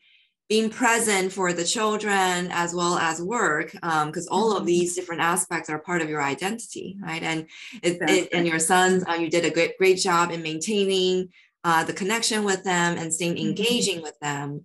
being 0.49 0.69
present 0.69 1.31
for 1.31 1.53
the 1.53 1.63
children 1.63 2.49
as 2.51 2.73
well 2.73 2.97
as 2.97 3.21
work 3.21 3.71
because 3.71 4.27
um, 4.27 4.31
all 4.31 4.51
of 4.51 4.59
mm-hmm. 4.59 4.67
these 4.67 4.95
different 4.95 5.21
aspects 5.21 5.69
are 5.69 5.79
part 5.79 6.01
of 6.01 6.09
your 6.09 6.23
identity 6.23 6.97
right 7.03 7.21
and 7.21 7.45
it, 7.83 7.97
it 8.01 8.29
and 8.33 8.47
your 8.47 8.59
sons 8.59 9.03
uh, 9.07 9.13
you 9.13 9.29
did 9.29 9.45
a 9.45 9.51
great 9.51 9.77
great 9.77 9.99
job 9.99 10.31
in 10.31 10.41
maintaining 10.41 11.29
uh, 11.63 11.83
the 11.83 11.93
connection 11.93 12.43
with 12.43 12.63
them 12.63 12.97
and 12.97 13.13
staying 13.13 13.35
mm-hmm. 13.35 13.49
engaging 13.49 14.01
with 14.01 14.17
them 14.21 14.63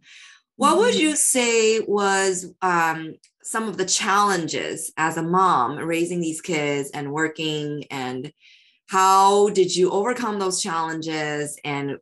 what 0.57 0.79
would 0.79 0.95
mm-hmm. 0.95 1.01
you 1.01 1.17
say 1.17 1.81
was 1.81 2.53
um, 2.63 3.15
some 3.43 3.69
of 3.69 3.77
the 3.77 3.85
challenges 3.85 4.93
as 4.97 5.17
a 5.17 5.23
mom 5.23 5.79
raising 5.79 6.21
these 6.21 6.41
kids 6.41 6.91
and 6.91 7.13
working 7.13 7.85
and 7.91 8.33
how 8.89 9.49
did 9.51 9.75
you 9.75 9.91
overcome 9.91 10.39
those 10.39 10.63
challenges 10.63 11.59
and 11.65 11.99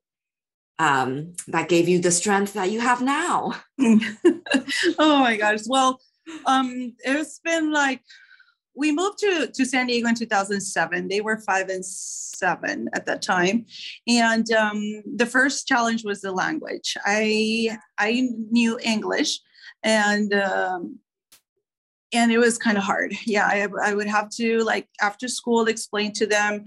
um, 0.79 1.35
that 1.49 1.69
gave 1.69 1.89
you 1.89 2.01
the 2.01 2.11
strength 2.11 2.55
that 2.55 2.71
you 2.71 2.81
have 2.81 3.03
now 3.03 3.53
oh 3.81 5.19
my 5.19 5.37
gosh 5.37 5.61
well 5.67 6.01
um, 6.47 6.95
it's 7.05 7.41
been 7.41 7.73
like 7.73 8.01
we 8.75 8.93
moved 8.93 9.19
to, 9.19 9.49
to 9.49 9.65
san 9.65 9.87
diego 9.87 10.09
in 10.09 10.15
2007 10.15 11.09
they 11.09 11.21
were 11.21 11.39
five 11.39 11.69
and 11.69 11.85
seven 11.85 12.89
at 12.95 13.07
that 13.07 13.23
time 13.23 13.65
and 14.09 14.51
um, 14.53 15.03
the 15.17 15.27
first 15.27 15.67
challenge 15.67 16.05
was 16.05 16.21
the 16.21 16.33
language 16.33 16.97
i 17.05 17.77
i 17.99 18.29
knew 18.51 18.79
english 18.83 19.39
and 19.83 20.33
um, 20.35 20.99
and 22.13 22.31
it 22.31 22.39
was 22.39 22.59
kind 22.59 22.77
of 22.77 22.85
hard. 22.85 23.15
Yeah, 23.25 23.47
I, 23.47 23.67
I 23.83 23.95
would 23.95 24.07
have 24.07 24.29
to 24.31 24.63
like 24.65 24.89
after 25.01 25.29
school 25.29 25.67
explain 25.67 26.13
to 26.15 26.27
them 26.27 26.67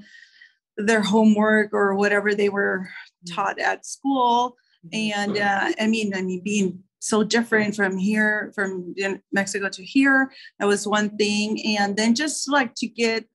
their 0.78 1.02
homework 1.02 1.74
or 1.74 1.96
whatever 1.96 2.34
they 2.34 2.50
were 2.50 2.88
mm-hmm. 2.88 3.36
taught 3.36 3.60
at 3.60 3.86
school. 3.86 4.58
And 4.94 5.38
uh, 5.38 5.72
I 5.80 5.88
mean, 5.88 6.14
I 6.16 6.22
mean, 6.22 6.42
being 6.44 6.84
so 7.00 7.24
different 7.24 7.76
from 7.76 7.98
here, 7.98 8.52
from 8.56 8.96
Mexico 9.32 9.70
to 9.70 9.84
here, 9.84 10.32
that 10.60 10.66
was 10.66 10.88
one 10.88 11.16
thing. 11.18 11.78
And 11.78 11.96
then 11.96 12.16
just 12.16 12.50
like 12.50 12.74
to 12.76 12.88
get 12.88 13.26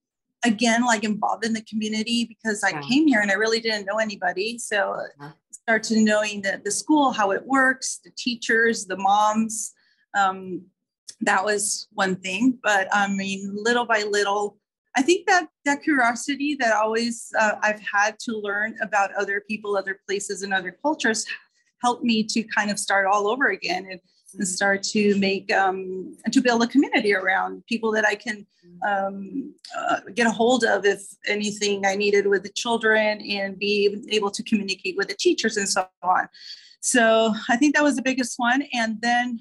again 0.44 0.84
like 0.84 1.04
involved 1.04 1.44
in 1.44 1.52
the 1.52 1.62
community 1.62 2.24
because 2.24 2.64
I 2.64 2.70
yeah. 2.70 2.80
came 2.80 3.06
here 3.06 3.20
and 3.20 3.30
I 3.30 3.34
really 3.34 3.60
didn't 3.60 3.86
know 3.86 3.98
anybody. 3.98 4.58
So 4.58 4.92
uh-huh. 4.92 5.30
start 5.50 5.82
to 5.84 6.00
knowing 6.00 6.42
the, 6.42 6.60
the 6.64 6.70
school, 6.70 7.12
how 7.12 7.30
it 7.30 7.46
works, 7.46 8.00
the 8.04 8.10
teachers, 8.16 8.86
the 8.86 8.96
moms. 8.96 9.72
Um, 10.14 10.62
that 11.20 11.44
was 11.44 11.88
one 11.92 12.16
thing 12.16 12.58
but 12.62 12.88
i 12.92 13.08
mean 13.08 13.50
little 13.54 13.84
by 13.84 14.02
little 14.02 14.56
i 14.96 15.02
think 15.02 15.26
that 15.26 15.48
that 15.64 15.82
curiosity 15.82 16.56
that 16.58 16.74
always 16.74 17.32
uh, 17.38 17.52
i've 17.62 17.80
had 17.80 18.18
to 18.18 18.32
learn 18.36 18.74
about 18.82 19.14
other 19.14 19.42
people 19.46 19.76
other 19.76 20.00
places 20.06 20.42
and 20.42 20.52
other 20.52 20.76
cultures 20.82 21.26
helped 21.82 22.04
me 22.04 22.22
to 22.22 22.42
kind 22.44 22.70
of 22.70 22.78
start 22.78 23.06
all 23.06 23.28
over 23.28 23.48
again 23.48 23.84
and, 23.84 23.92
and 23.92 24.00
mm-hmm. 24.34 24.44
start 24.44 24.82
to 24.82 25.18
make 25.18 25.52
um, 25.52 26.16
and 26.24 26.32
to 26.32 26.40
build 26.40 26.62
a 26.62 26.66
community 26.66 27.14
around 27.14 27.64
people 27.66 27.90
that 27.92 28.06
i 28.06 28.14
can 28.14 28.46
um, 28.86 29.54
uh, 29.76 30.00
get 30.14 30.26
a 30.26 30.30
hold 30.30 30.64
of 30.64 30.84
if 30.84 31.02
anything 31.26 31.84
i 31.86 31.94
needed 31.94 32.26
with 32.26 32.42
the 32.42 32.50
children 32.50 33.20
and 33.22 33.58
be 33.58 34.02
able 34.10 34.30
to 34.30 34.42
communicate 34.42 34.96
with 34.96 35.08
the 35.08 35.14
teachers 35.14 35.56
and 35.56 35.68
so 35.68 35.86
on. 36.02 36.28
So 36.80 37.34
i 37.48 37.56
think 37.56 37.74
that 37.74 37.82
was 37.82 37.96
the 37.96 38.02
biggest 38.02 38.38
one. 38.38 38.62
And 38.72 39.00
then 39.00 39.40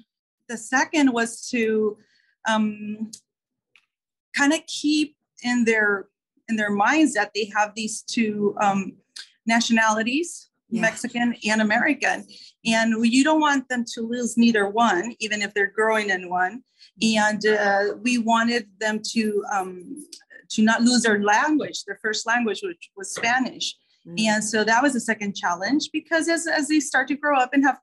the 0.50 0.58
second 0.58 1.12
was 1.12 1.48
to 1.50 1.96
um, 2.48 3.10
kind 4.36 4.52
of 4.52 4.60
keep 4.66 5.16
in 5.42 5.64
their 5.64 6.08
in 6.48 6.56
their 6.56 6.70
minds 6.70 7.14
that 7.14 7.30
they 7.34 7.50
have 7.56 7.72
these 7.74 8.02
two 8.02 8.56
um, 8.60 8.94
nationalities 9.46 10.49
yeah. 10.70 10.80
mexican 10.80 11.34
and 11.44 11.60
american 11.60 12.26
and 12.64 12.94
you 13.04 13.24
don't 13.24 13.40
want 13.40 13.68
them 13.68 13.84
to 13.94 14.02
lose 14.02 14.36
neither 14.36 14.68
one 14.68 15.14
even 15.20 15.42
if 15.42 15.52
they're 15.54 15.72
growing 15.74 16.10
in 16.10 16.28
one 16.28 16.62
and 17.02 17.46
uh, 17.46 17.94
we 18.02 18.18
wanted 18.18 18.68
them 18.78 19.00
to 19.02 19.42
um, 19.52 19.96
to 20.48 20.62
not 20.62 20.82
lose 20.82 21.02
their 21.02 21.22
language 21.22 21.84
their 21.84 21.98
first 22.02 22.26
language 22.26 22.60
which 22.62 22.90
was 22.96 23.14
spanish 23.14 23.74
mm-hmm. 24.06 24.16
and 24.18 24.44
so 24.44 24.64
that 24.64 24.82
was 24.82 24.92
the 24.92 25.00
second 25.00 25.34
challenge 25.34 25.90
because 25.92 26.28
as, 26.28 26.46
as 26.46 26.68
they 26.68 26.80
start 26.80 27.08
to 27.08 27.14
grow 27.14 27.38
up 27.38 27.50
and 27.52 27.64
have 27.64 27.78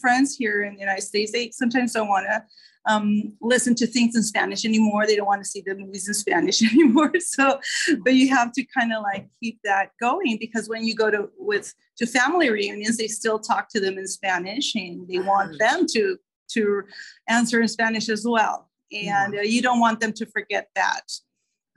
friends 0.00 0.36
here 0.36 0.62
in 0.62 0.74
the 0.74 0.80
United 0.80 1.02
States, 1.02 1.32
they 1.32 1.50
sometimes 1.50 1.92
don't 1.92 2.08
want 2.08 2.26
to 2.26 2.42
um, 2.86 3.36
listen 3.40 3.74
to 3.76 3.86
things 3.86 4.16
in 4.16 4.22
Spanish 4.22 4.64
anymore. 4.64 5.06
They 5.06 5.16
don't 5.16 5.26
want 5.26 5.42
to 5.42 5.48
see 5.48 5.62
the 5.64 5.74
movies 5.74 6.08
in 6.08 6.14
Spanish 6.14 6.62
anymore. 6.72 7.12
So, 7.20 7.60
but 8.02 8.14
you 8.14 8.28
have 8.30 8.52
to 8.52 8.64
kind 8.64 8.92
of 8.92 9.02
like 9.02 9.28
keep 9.42 9.60
that 9.64 9.90
going 10.00 10.38
because 10.40 10.68
when 10.68 10.84
you 10.84 10.94
go 10.94 11.10
to 11.10 11.30
with 11.38 11.74
to 11.98 12.06
family 12.06 12.50
reunions, 12.50 12.96
they 12.96 13.08
still 13.08 13.38
talk 13.38 13.68
to 13.70 13.80
them 13.80 13.98
in 13.98 14.06
Spanish, 14.06 14.74
and 14.74 15.06
they 15.08 15.18
want 15.18 15.58
them 15.58 15.86
to 15.92 16.16
to 16.52 16.82
answer 17.28 17.60
in 17.60 17.68
Spanish 17.68 18.08
as 18.08 18.24
well. 18.26 18.70
And 18.92 19.36
uh, 19.36 19.42
you 19.42 19.62
don't 19.62 19.80
want 19.80 20.00
them 20.00 20.12
to 20.14 20.26
forget 20.26 20.68
that. 20.74 21.02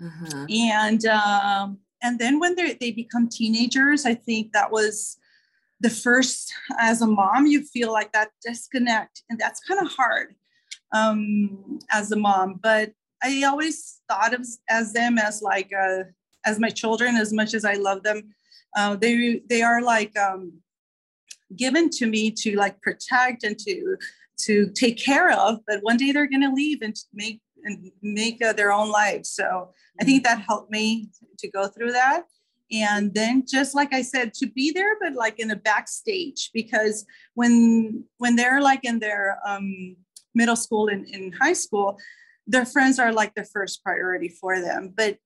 Uh-huh. 0.01 0.45
And 0.49 1.05
um, 1.05 1.79
and 2.01 2.17
then 2.17 2.39
when 2.39 2.55
they 2.55 2.73
they 2.73 2.91
become 2.91 3.27
teenagers, 3.27 4.05
I 4.05 4.15
think 4.15 4.53
that 4.53 4.71
was 4.71 5.17
the 5.81 5.89
first 5.89 6.53
as 6.79 7.01
a 7.01 7.07
mom 7.07 7.45
you 7.45 7.61
feel 7.61 7.91
like 7.91 8.13
that 8.13 8.29
disconnect 8.41 9.21
and 9.29 9.37
that's 9.37 9.59
kind 9.67 9.85
of 9.85 9.91
hard 9.91 10.33
um, 10.93 11.79
as 11.91 12.11
a 12.11 12.15
mom 12.15 12.59
but 12.61 12.91
i 13.23 13.43
always 13.43 14.01
thought 14.09 14.33
of 14.33 14.45
as 14.69 14.93
them 14.93 15.17
as 15.17 15.41
like 15.41 15.71
uh, 15.73 16.03
as 16.45 16.59
my 16.59 16.69
children 16.69 17.15
as 17.15 17.33
much 17.33 17.53
as 17.53 17.65
i 17.65 17.73
love 17.73 18.03
them. 18.03 18.33
Uh, 18.75 18.95
they 18.95 19.41
they 19.49 19.61
are 19.61 19.81
like 19.81 20.17
um, 20.17 20.51
given 21.55 21.89
to 21.89 22.07
me 22.07 22.31
to 22.31 22.55
like 22.55 22.81
protect 22.81 23.43
and 23.43 23.57
to 23.59 23.95
to 24.39 24.71
take 24.71 24.97
care 24.97 25.31
of 25.31 25.59
but 25.67 25.79
one 25.81 25.97
day 25.97 26.11
they're 26.11 26.29
going 26.29 26.41
to 26.41 26.51
leave 26.51 26.81
and 26.81 26.95
make 27.13 27.39
and 27.65 27.91
make 28.01 28.43
uh, 28.43 28.51
their 28.51 28.73
own 28.73 28.89
lives. 28.89 29.29
So 29.29 29.69
i 30.01 30.03
think 30.03 30.23
that 30.23 30.41
helped 30.41 30.71
me 30.71 31.09
to 31.39 31.47
go 31.49 31.67
through 31.67 31.91
that. 31.91 32.23
And 32.71 33.13
then 33.13 33.45
just 33.47 33.75
like 33.75 33.93
i 33.93 34.01
said 34.01 34.33
to 34.35 34.47
be 34.47 34.71
there 34.71 34.97
but 34.99 35.13
like 35.13 35.39
in 35.39 35.49
the 35.49 35.55
backstage 35.55 36.49
because 36.53 37.05
when 37.35 38.03
when 38.17 38.35
they're 38.35 38.61
like 38.61 38.83
in 38.83 38.99
their 38.99 39.37
um, 39.47 39.95
middle 40.35 40.55
school 40.55 40.87
and 40.87 41.07
in 41.07 41.31
high 41.33 41.53
school 41.53 41.97
their 42.47 42.65
friends 42.65 42.99
are 42.99 43.13
like 43.13 43.33
the 43.35 43.45
first 43.45 43.83
priority 43.83 44.29
for 44.29 44.61
them 44.61 44.93
but 44.95 45.17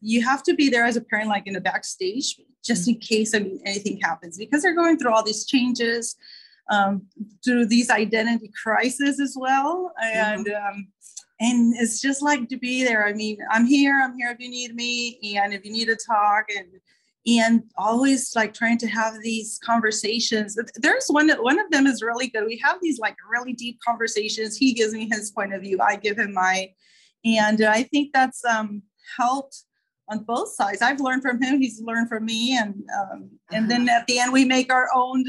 you 0.00 0.24
have 0.24 0.42
to 0.42 0.54
be 0.54 0.68
there 0.68 0.84
as 0.84 0.96
a 0.96 1.00
parent 1.00 1.28
like 1.28 1.46
in 1.46 1.54
the 1.54 1.60
backstage 1.60 2.40
just 2.64 2.88
in 2.88 2.96
case 2.96 3.34
I 3.34 3.40
mean, 3.40 3.60
anything 3.64 4.00
happens 4.00 4.38
because 4.38 4.62
they're 4.62 4.74
going 4.74 4.98
through 4.98 5.12
all 5.12 5.22
these 5.22 5.46
changes 5.46 6.16
um, 6.70 7.06
through 7.44 7.66
these 7.66 7.90
identity 7.90 8.50
crises 8.62 9.20
as 9.20 9.34
well 9.38 9.92
and 10.02 10.46
mm-hmm. 10.46 10.66
um, 10.66 10.88
and 11.40 11.74
it's 11.76 12.00
just 12.00 12.22
like 12.22 12.48
to 12.48 12.56
be 12.56 12.84
there. 12.84 13.06
I 13.06 13.12
mean, 13.12 13.38
I'm 13.50 13.66
here, 13.66 14.00
I'm 14.02 14.16
here 14.18 14.30
if 14.30 14.40
you 14.40 14.50
need 14.50 14.74
me, 14.74 15.18
and 15.36 15.52
if 15.54 15.64
you 15.64 15.72
need 15.72 15.86
to 15.86 15.96
talk, 15.96 16.46
and 16.56 16.66
and 17.36 17.62
always 17.76 18.34
like 18.34 18.54
trying 18.54 18.78
to 18.78 18.86
have 18.86 19.14
these 19.22 19.58
conversations. 19.62 20.56
There's 20.76 21.06
one 21.08 21.28
one 21.42 21.58
of 21.58 21.70
them 21.70 21.86
is 21.86 22.02
really 22.02 22.28
good. 22.28 22.46
We 22.46 22.60
have 22.64 22.78
these 22.80 22.98
like 22.98 23.16
really 23.30 23.52
deep 23.52 23.78
conversations. 23.86 24.56
He 24.56 24.72
gives 24.72 24.94
me 24.94 25.08
his 25.10 25.30
point 25.30 25.52
of 25.52 25.62
view, 25.62 25.78
I 25.80 25.96
give 25.96 26.18
him 26.18 26.32
mine, 26.32 26.68
and 27.24 27.60
I 27.62 27.82
think 27.82 28.12
that's 28.12 28.44
um, 28.44 28.82
helped 29.16 29.64
on 30.08 30.20
both 30.20 30.54
sides. 30.54 30.80
I've 30.80 31.00
learned 31.00 31.22
from 31.22 31.42
him, 31.42 31.60
he's 31.60 31.82
learned 31.82 32.08
from 32.08 32.24
me, 32.24 32.56
and 32.56 32.82
um, 32.98 33.30
and 33.52 33.70
then 33.70 33.88
uh-huh. 33.88 33.98
at 33.98 34.06
the 34.06 34.18
end 34.18 34.32
we 34.32 34.44
make 34.44 34.72
our 34.72 34.88
own 34.94 35.24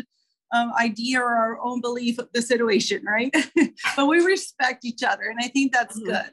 um, 0.53 0.71
idea 0.79 1.19
or 1.19 1.35
our 1.35 1.59
own 1.61 1.81
belief 1.81 2.17
of 2.17 2.29
the 2.33 2.41
situation, 2.41 3.03
right? 3.05 3.33
but 3.95 4.05
we 4.05 4.19
respect 4.19 4.85
each 4.85 5.03
other, 5.03 5.23
and 5.23 5.39
I 5.41 5.47
think 5.49 5.73
that's 5.73 5.97
mm-hmm. 5.97 6.11
good. 6.11 6.31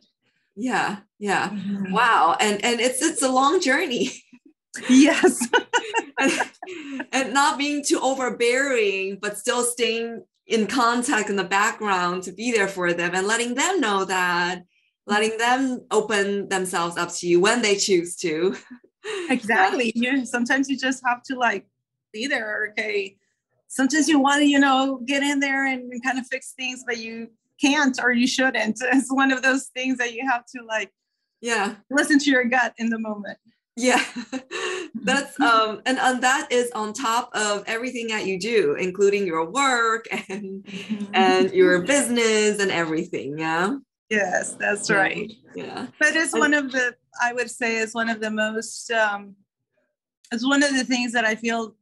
Yeah, 0.55 0.99
yeah. 1.19 1.51
Mm-hmm. 1.51 1.93
Wow, 1.93 2.37
and 2.41 2.65
and 2.65 2.81
it's 2.81 3.03
it's 3.03 3.23
a 3.23 3.31
long 3.31 3.61
journey. 3.61 4.11
Yes, 4.89 5.47
and, 6.19 6.33
and 7.13 7.35
not 7.35 7.59
being 7.59 7.85
too 7.85 8.01
overbearing, 8.01 9.19
but 9.21 9.39
still 9.39 9.63
staying 9.63 10.25
in 10.47 10.67
contact 10.67 11.29
in 11.29 11.37
the 11.37 11.45
background 11.45 12.23
to 12.23 12.33
be 12.33 12.53
there 12.53 12.69
for 12.69 12.93
them 12.93 13.15
and 13.15 13.27
letting 13.27 13.55
them 13.55 13.81
know 13.81 14.05
that 14.05 14.63
letting 15.07 15.37
them 15.39 15.85
open 15.91 16.49
themselves 16.49 16.97
up 16.97 17.11
to 17.11 17.27
you 17.27 17.41
when 17.41 17.63
they 17.63 17.77
choose 17.77 18.17
to. 18.17 18.57
Exactly. 19.31 19.93
Yeah 19.95 20.25
sometimes 20.25 20.69
you 20.69 20.77
just 20.77 21.01
have 21.07 21.23
to 21.23 21.37
like 21.37 21.65
be 22.13 22.27
there 22.27 22.71
okay? 22.73 23.17
Sometimes 23.69 24.09
you 24.09 24.19
want 24.19 24.41
to, 24.41 24.49
you 24.49 24.59
know, 24.59 25.01
get 25.07 25.23
in 25.23 25.39
there 25.39 25.65
and, 25.65 25.93
and 25.93 26.03
kind 26.03 26.19
of 26.19 26.27
fix 26.27 26.55
things, 26.55 26.83
but 26.85 26.99
you 26.99 27.29
can't 27.61 27.97
or 28.03 28.11
you 28.11 28.27
shouldn't. 28.27 28.79
It's 28.93 29.13
one 29.13 29.31
of 29.31 29.43
those 29.43 29.67
things 29.67 29.99
that 29.99 30.13
you 30.13 30.27
have 30.29 30.45
to 30.57 30.65
like, 30.65 30.91
yeah, 31.41 31.77
listen 31.89 32.19
to 32.19 32.31
your 32.31 32.47
gut 32.47 32.75
in 32.79 32.91
the 32.91 32.99
moment. 32.99 33.39
Yeah, 33.77 34.03
that's 34.95 35.39
um, 35.39 35.83
and 35.85 35.99
and 35.99 36.23
that 36.23 36.51
is 36.51 36.71
on 36.73 36.95
top 36.95 37.31
of 37.35 37.63
everything 37.67 38.07
that 38.09 38.27
you 38.27 38.41
do, 38.41 38.75
including 38.75 39.27
your 39.27 39.45
work 39.51 40.07
and 40.29 40.65
mm-hmm. 40.65 41.05
and 41.15 41.53
your 41.53 41.83
business 41.83 42.59
and 42.59 42.71
everything. 42.71 43.39
Yeah. 43.39 43.77
Yes, 44.09 44.55
that's 44.55 44.89
right. 44.89 45.33
Yeah, 45.55 45.89
but 45.99 46.15
it's 46.15 46.33
one 46.33 46.55
of 46.55 46.73
the 46.73 46.95
I 47.21 47.33
would 47.33 47.51
say 47.51 47.77
is 47.77 47.93
one 47.93 48.09
of 48.09 48.21
the 48.21 48.31
most 48.31 48.91
um, 48.93 49.35
it's 50.33 50.47
one 50.47 50.63
of 50.63 50.73
the 50.75 50.85
things 50.85 51.13
that 51.13 51.25
I 51.25 51.35
feel 51.35 51.75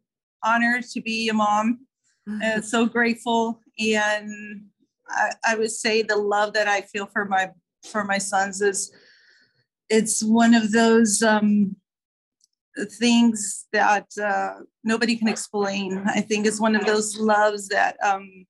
honored 0.43 0.85
to 0.85 1.01
be 1.01 1.29
a 1.29 1.35
mom. 1.35 1.87
Mm-hmm. 2.29 2.43
And 2.43 2.65
so 2.65 2.87
grateful. 2.87 3.61
And 3.79 4.63
I, 5.09 5.31
I 5.47 5.55
would 5.57 5.71
say 5.71 6.03
the 6.03 6.17
love 6.17 6.55
that 6.55 6.69
I 6.69 6.83
feel 6.83 7.07
for 7.07 7.25
my 7.25 7.51
for 7.85 8.05
my 8.05 8.19
sons 8.19 8.63
is 8.63 8.91
it's 9.91 10.23
one 10.23 10.55
of 10.55 10.73
those 10.73 11.23
um, 11.23 11.77
things 12.77 13.67
that 13.73 14.07
uh, 14.23 14.55
nobody 14.83 15.17
can 15.17 15.29
explain. 15.29 16.03
I 16.07 16.21
think 16.21 16.47
it's 16.47 16.61
one 16.61 16.75
of 16.75 16.85
those 16.85 17.19
loves 17.19 17.69
that, 17.69 17.97
um, 18.03 18.47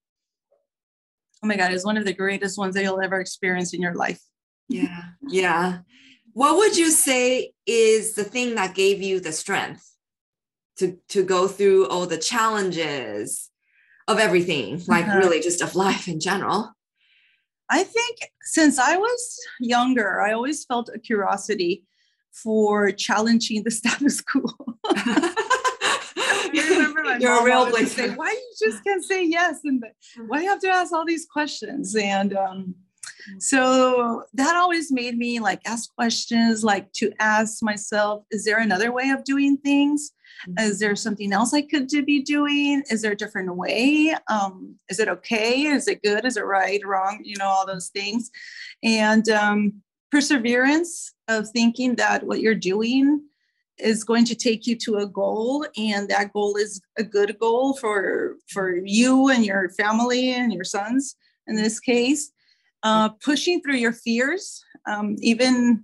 oh 1.43 1.47
my 1.47 1.57
God, 1.57 1.73
is 1.73 1.85
one 1.85 1.97
of 1.97 2.05
the 2.05 2.15
greatest 2.15 2.59
ones 2.59 2.75
that 2.75 2.83
you'll 2.83 3.03
ever 3.03 3.21
experience 3.21 3.75
in 3.75 3.83
your 3.83 3.95
life. 3.95 4.21
Yeah, 4.69 5.03
yeah. 5.29 5.79
What 6.33 6.57
would 6.57 6.77
you 6.77 6.91
say 6.91 7.53
is 7.67 8.15
the 8.15 8.25
thing 8.25 8.55
that 8.55 8.75
gave 8.75 9.03
you 9.03 9.21
the 9.21 9.33
strength 9.33 9.89
to 10.79 10.99
to 11.09 11.23
go 11.23 11.47
through 11.47 11.89
all 11.89 12.07
the 12.07 12.19
challenges 12.19 13.51
of 14.09 14.19
everything, 14.19 14.83
like 14.89 15.07
uh-huh. 15.07 15.19
really 15.19 15.41
just 15.41 15.63
of 15.63 15.77
life 15.77 16.09
in 16.09 16.19
general? 16.19 16.73
I 17.71 17.83
think 17.85 18.19
since 18.43 18.79
I 18.79 18.97
was 18.97 19.39
younger, 19.61 20.21
I 20.21 20.33
always 20.33 20.65
felt 20.65 20.91
a 20.95 20.99
curiosity 20.99 21.85
for 22.35 22.91
challenging 22.91 23.63
the 23.63 23.71
status 23.81 24.21
quo. 24.21 24.43
You're 27.21 27.41
a 27.41 27.45
real 27.45 27.67
place. 27.71 27.93
Say, 27.93 28.11
why 28.15 28.31
you 28.31 28.69
just 28.69 28.85
can't 28.85 29.05
say 29.05 29.25
yes, 29.25 29.61
and 29.65 29.83
why 30.27 30.43
you 30.43 30.49
have 30.49 30.61
to 30.61 30.69
ask 30.69 30.93
all 30.93 31.05
these 31.05 31.27
questions? 31.27 31.97
And 31.97 32.37
um, 32.37 32.75
so 33.39 34.25
that 34.35 34.57
always 34.57 34.93
made 34.93 35.17
me 35.17 35.41
like 35.41 35.61
ask 35.67 35.95
questions, 35.95 36.65
like 36.65 36.93
to 36.95 37.13
ask 37.19 37.63
myself, 37.63 38.25
is 38.31 38.45
there 38.45 38.59
another 38.59 38.93
way 38.93 39.11
of 39.11 39.25
doing 39.25 39.57
things? 39.59 40.13
Is 40.59 40.79
there 40.79 40.97
something 40.97 41.33
else 41.33 41.55
I 41.55 41.63
could 41.63 41.89
be 42.05 42.23
doing? 42.23 42.83
Is 42.91 43.03
there 43.03 43.13
a 43.13 43.17
different 43.17 43.57
way? 43.57 44.15
Um, 44.29 44.77
is 44.89 45.01
it 45.01 45.09
okay? 45.09 45.63
Is 45.63 45.89
it 45.89 46.03
good? 46.03 46.25
Is 46.25 46.37
it 46.37 46.45
right? 46.45 46.85
Wrong? 46.85 47.21
You 47.23 47.37
know, 47.39 47.47
all 47.47 47.67
those 47.67 47.89
things. 47.89 48.31
And 48.83 49.29
um, 49.31 49.83
perseverance 50.15 51.13
of 51.27 51.49
thinking 51.51 51.97
that 51.97 52.23
what 52.23 52.39
you're 52.39 52.55
doing 52.55 53.21
is 53.79 54.05
going 54.05 54.25
to 54.25 54.37
take 54.37 54.65
you 54.65 54.77
to 54.77 54.99
a 54.99 55.07
goal 55.07 55.67
and 55.77 56.09
that 56.09 56.33
goal 56.33 56.55
is 56.55 56.81
a 56.97 57.03
good 57.03 57.37
goal 57.41 57.75
for 57.75 58.37
for 58.49 58.77
you 58.85 59.29
and 59.29 59.45
your 59.45 59.69
family 59.71 60.31
and 60.31 60.53
your 60.53 60.63
sons 60.63 61.17
in 61.49 61.57
this 61.57 61.81
case 61.81 62.31
uh, 62.85 63.09
pushing 63.29 63.61
through 63.61 63.75
your 63.75 63.93
fears 63.93 64.63
um, 64.87 65.17
even 65.19 65.83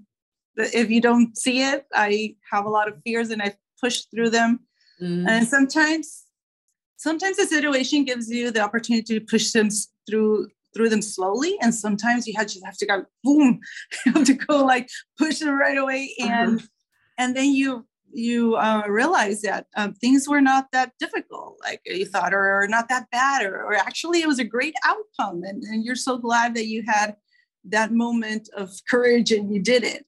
if 0.57 0.89
you 0.91 1.01
don't 1.01 1.37
see 1.37 1.63
it 1.63 1.85
i 1.93 2.33
have 2.53 2.67
a 2.67 2.75
lot 2.79 2.87
of 2.87 3.03
fears 3.03 3.31
and 3.31 3.43
i 3.43 3.53
push 3.81 4.03
through 4.15 4.31
them 4.31 4.61
mm. 5.03 5.29
and 5.29 5.49
sometimes 5.49 6.27
sometimes 6.99 7.37
the 7.37 7.47
situation 7.47 8.05
gives 8.05 8.31
you 8.31 8.53
the 8.53 8.61
opportunity 8.61 9.19
to 9.19 9.27
push 9.27 9.51
them 9.51 9.69
through 10.09 10.47
through 10.75 10.89
them 10.89 11.03
slowly 11.03 11.57
and 11.61 11.75
sometimes 11.75 12.27
you 12.27 12.35
have, 12.37 12.47
just 12.47 12.65
have 12.65 12.77
to 12.77 12.87
go 12.87 13.05
boom 13.25 13.61
you 14.07 14.13
have 14.15 14.25
to 14.25 14.35
go 14.35 14.65
like 14.65 14.89
push 15.19 15.39
them 15.39 15.57
right 15.57 15.79
away 15.79 16.15
uh-huh. 16.21 16.33
and 16.33 16.63
and 17.19 17.37
then 17.37 17.53
you 17.53 17.87
you 18.13 18.57
uh, 18.57 18.83
realize 18.89 19.41
that 19.43 19.67
um, 19.77 19.95
things 19.95 20.29
were 20.29 20.41
not 20.41 20.67
that 20.73 20.93
difficult 20.99 21.57
like 21.63 21.81
you 21.87 22.05
thought 22.05 22.35
or, 22.35 22.63
or 22.63 22.69
not 22.69 22.89
that 22.89 23.09
bad 23.11 23.45
or, 23.45 23.65
or, 23.65 23.75
actually 23.75 24.21
it 24.21 24.27
was 24.27 24.39
a 24.39 24.45
great 24.45 24.75
outcome 24.85 25.43
and, 25.45 25.63
and 25.65 25.85
you're 25.85 25.95
so 25.95 26.19
glad 26.19 26.55
that 26.55 26.67
you 26.67 26.83
had 26.87 27.15
that 27.65 27.93
moment 27.93 28.49
of 28.57 28.71
courage 28.89 29.31
and 29.31 29.55
you 29.55 29.63
did 29.63 29.85
it 29.85 30.05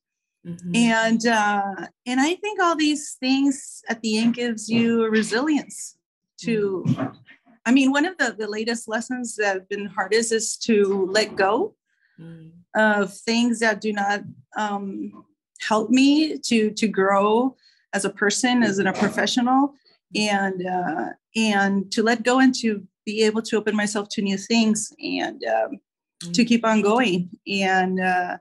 mm-hmm. 0.47 0.75
and 0.75 1.27
uh, 1.27 1.87
and 2.07 2.21
i 2.21 2.35
think 2.35 2.61
all 2.61 2.75
these 2.75 3.17
things 3.21 3.83
at 3.89 4.01
the 4.03 4.19
end 4.19 4.35
gives 4.35 4.69
you 4.69 5.07
resilience 5.09 5.97
to 6.41 6.85
mm-hmm. 6.87 7.17
I 7.65 7.73
mean, 7.73 7.93
one 7.93 8.05
of 8.05 8.19
the, 8.19 8.35
the 8.37 8.49
latest 8.49 8.89
lessons 8.89 9.37
that 9.37 9.55
have 9.55 9.69
been 9.69 9.87
hardest 9.87 10.33
is 10.33 10.57
to 10.59 11.07
let 11.11 11.37
go 11.37 11.75
mm. 12.21 12.51
of 12.75 13.15
things 13.15 13.61
that 13.61 13.81
do 13.81 13.93
not 13.93 14.23
um, 14.57 15.25
help 15.61 15.91
me 15.91 16.39
to 16.39 16.71
to 16.71 16.89
grow 16.89 17.57
as 17.93 18.05
a 18.05 18.11
person, 18.11 18.63
as 18.63 18.79
a 18.79 18.93
professional, 18.93 19.75
and 20.15 20.67
uh, 20.67 21.11
and 21.37 21.91
to 21.93 22.03
let 22.03 22.23
go 22.23 22.41
and 22.41 22.55
to 22.57 22.87
be 23.05 23.23
able 23.23 23.43
to 23.43 23.57
open 23.57 23.77
myself 23.77 24.09
to 24.09 24.23
new 24.23 24.39
things 24.39 24.93
and 25.01 25.45
um, 25.45 25.81
mm. 26.25 26.35
to 26.35 26.45
keep 26.45 26.65
on 26.65 26.83
going 26.83 27.31
and. 27.47 28.01
Uh, 28.01 28.39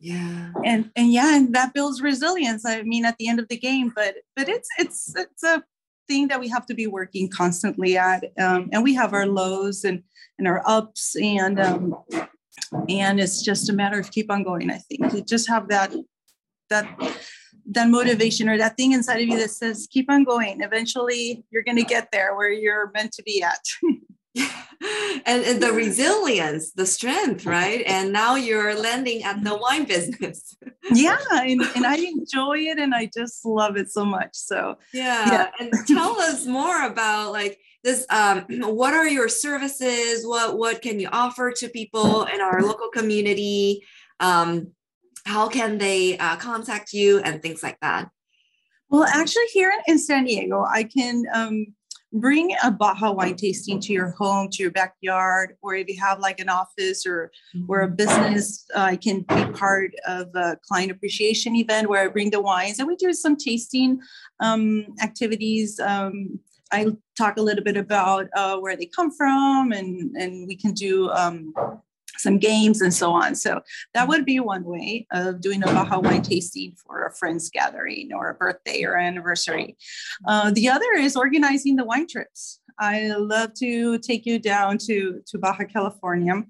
yeah 0.00 0.50
and 0.64 0.90
and 0.96 1.12
yeah 1.12 1.34
and 1.34 1.54
that 1.54 1.72
builds 1.72 2.02
resilience 2.02 2.66
i 2.66 2.82
mean 2.82 3.06
at 3.06 3.16
the 3.16 3.28
end 3.28 3.38
of 3.38 3.48
the 3.48 3.56
game 3.56 3.90
but 3.94 4.16
but 4.36 4.48
it's 4.48 4.68
it's 4.76 5.14
it's 5.16 5.42
a 5.44 5.62
thing 6.08 6.28
that 6.28 6.40
we 6.40 6.48
have 6.48 6.66
to 6.66 6.74
be 6.74 6.86
working 6.86 7.28
constantly 7.28 7.96
at. 7.96 8.24
Um, 8.38 8.68
and 8.72 8.82
we 8.82 8.94
have 8.94 9.12
our 9.12 9.26
lows 9.26 9.84
and, 9.84 10.02
and 10.38 10.48
our 10.48 10.62
ups 10.66 11.16
and 11.16 11.60
um, 11.60 11.96
and 12.88 13.20
it's 13.20 13.42
just 13.42 13.68
a 13.68 13.72
matter 13.72 13.98
of 13.98 14.10
keep 14.10 14.30
on 14.30 14.42
going. 14.42 14.70
I 14.70 14.78
think 14.78 15.12
you 15.12 15.22
just 15.22 15.48
have 15.48 15.68
that 15.68 15.92
that 16.70 16.88
that 17.66 17.88
motivation 17.88 18.48
or 18.48 18.58
that 18.58 18.76
thing 18.76 18.92
inside 18.92 19.20
of 19.22 19.28
you 19.28 19.38
that 19.38 19.50
says 19.50 19.88
keep 19.90 20.10
on 20.10 20.24
going. 20.24 20.60
Eventually, 20.60 21.44
you're 21.50 21.62
going 21.62 21.78
to 21.78 21.84
get 21.84 22.10
there 22.12 22.36
where 22.36 22.50
you're 22.50 22.90
meant 22.92 23.12
to 23.12 23.22
be 23.22 23.42
at. 23.42 23.60
and, 24.34 25.44
and, 25.44 25.62
the 25.62 25.72
resilience, 25.72 26.72
the 26.72 26.86
strength, 26.86 27.46
right? 27.46 27.84
And 27.86 28.12
now 28.12 28.34
you're 28.34 28.74
landing 28.78 29.22
at 29.22 29.42
the 29.44 29.56
wine 29.56 29.84
business. 29.84 30.56
yeah, 30.92 31.18
and, 31.32 31.60
and 31.76 31.86
I 31.86 31.96
enjoy 31.96 32.58
it 32.58 32.78
and 32.78 32.94
I 32.94 33.10
just 33.14 33.44
love 33.44 33.76
it 33.76 33.90
so 33.90 34.04
much. 34.04 34.30
So 34.32 34.76
yeah. 34.92 35.30
yeah. 35.30 35.50
and 35.60 35.72
tell 35.86 36.20
us 36.20 36.46
more 36.46 36.84
about 36.84 37.32
like 37.32 37.58
this 37.84 38.06
um, 38.10 38.40
what 38.48 38.94
are 38.94 39.08
your 39.08 39.28
services? 39.28 40.26
What 40.26 40.58
what 40.58 40.82
can 40.82 40.98
you 40.98 41.08
offer 41.12 41.52
to 41.52 41.68
people 41.68 42.24
in 42.24 42.40
our 42.40 42.60
local 42.60 42.88
community? 42.88 43.84
Um, 44.20 44.72
how 45.26 45.48
can 45.48 45.78
they 45.78 46.18
uh, 46.18 46.36
contact 46.36 46.92
you 46.92 47.20
and 47.20 47.40
things 47.40 47.62
like 47.62 47.78
that? 47.80 48.10
Well, 48.90 49.04
actually, 49.04 49.46
here 49.52 49.72
in 49.86 49.98
San 49.98 50.24
Diego, 50.24 50.64
I 50.64 50.84
can 50.84 51.24
um, 51.32 51.66
bring 52.14 52.54
a 52.62 52.70
Baja 52.70 53.10
wine 53.10 53.34
tasting 53.34 53.80
to 53.80 53.92
your 53.92 54.10
home, 54.12 54.48
to 54.52 54.62
your 54.62 54.70
backyard, 54.70 55.56
or 55.62 55.74
if 55.74 55.88
you 55.88 56.00
have 56.00 56.20
like 56.20 56.40
an 56.40 56.48
office 56.48 57.04
or 57.04 57.30
or 57.68 57.82
a 57.82 57.86
mm-hmm. 57.86 57.96
business, 57.96 58.64
uh, 58.74 58.80
I 58.80 58.96
can 58.96 59.20
be 59.22 59.44
part 59.52 59.92
of 60.06 60.28
a 60.34 60.56
client 60.66 60.92
appreciation 60.92 61.56
event 61.56 61.88
where 61.88 62.04
I 62.04 62.08
bring 62.08 62.30
the 62.30 62.40
wines 62.40 62.78
and 62.78 62.88
we 62.88 62.96
do 62.96 63.12
some 63.12 63.36
tasting 63.36 64.00
um, 64.40 64.86
activities. 65.02 65.80
Um, 65.80 66.38
I 66.72 66.86
talk 67.16 67.36
a 67.36 67.42
little 67.42 67.62
bit 67.62 67.76
about 67.76 68.26
uh, 68.34 68.56
where 68.58 68.76
they 68.76 68.86
come 68.86 69.10
from, 69.10 69.72
and 69.72 70.16
and 70.16 70.48
we 70.48 70.56
can 70.56 70.72
do 70.72 71.10
um, 71.10 71.52
some 72.18 72.38
games 72.38 72.80
and 72.80 72.92
so 72.92 73.12
on. 73.12 73.34
So 73.34 73.60
that 73.94 74.08
would 74.08 74.24
be 74.24 74.40
one 74.40 74.64
way 74.64 75.06
of 75.12 75.40
doing 75.40 75.62
a 75.62 75.66
Baja 75.66 75.98
wine 75.98 76.22
tasting 76.22 76.74
for 76.76 77.06
a 77.06 77.14
friend's 77.14 77.50
gathering 77.50 78.10
or 78.14 78.30
a 78.30 78.34
birthday 78.34 78.84
or 78.84 78.96
anniversary. 78.96 79.76
Uh, 80.26 80.50
the 80.50 80.68
other 80.68 80.92
is 80.92 81.16
organizing 81.16 81.76
the 81.76 81.84
wine 81.84 82.06
trips. 82.06 82.60
I 82.78 83.08
love 83.08 83.54
to 83.54 83.98
take 83.98 84.26
you 84.26 84.38
down 84.38 84.78
to, 84.78 85.22
to 85.26 85.38
Baja 85.38 85.64
California. 85.64 86.42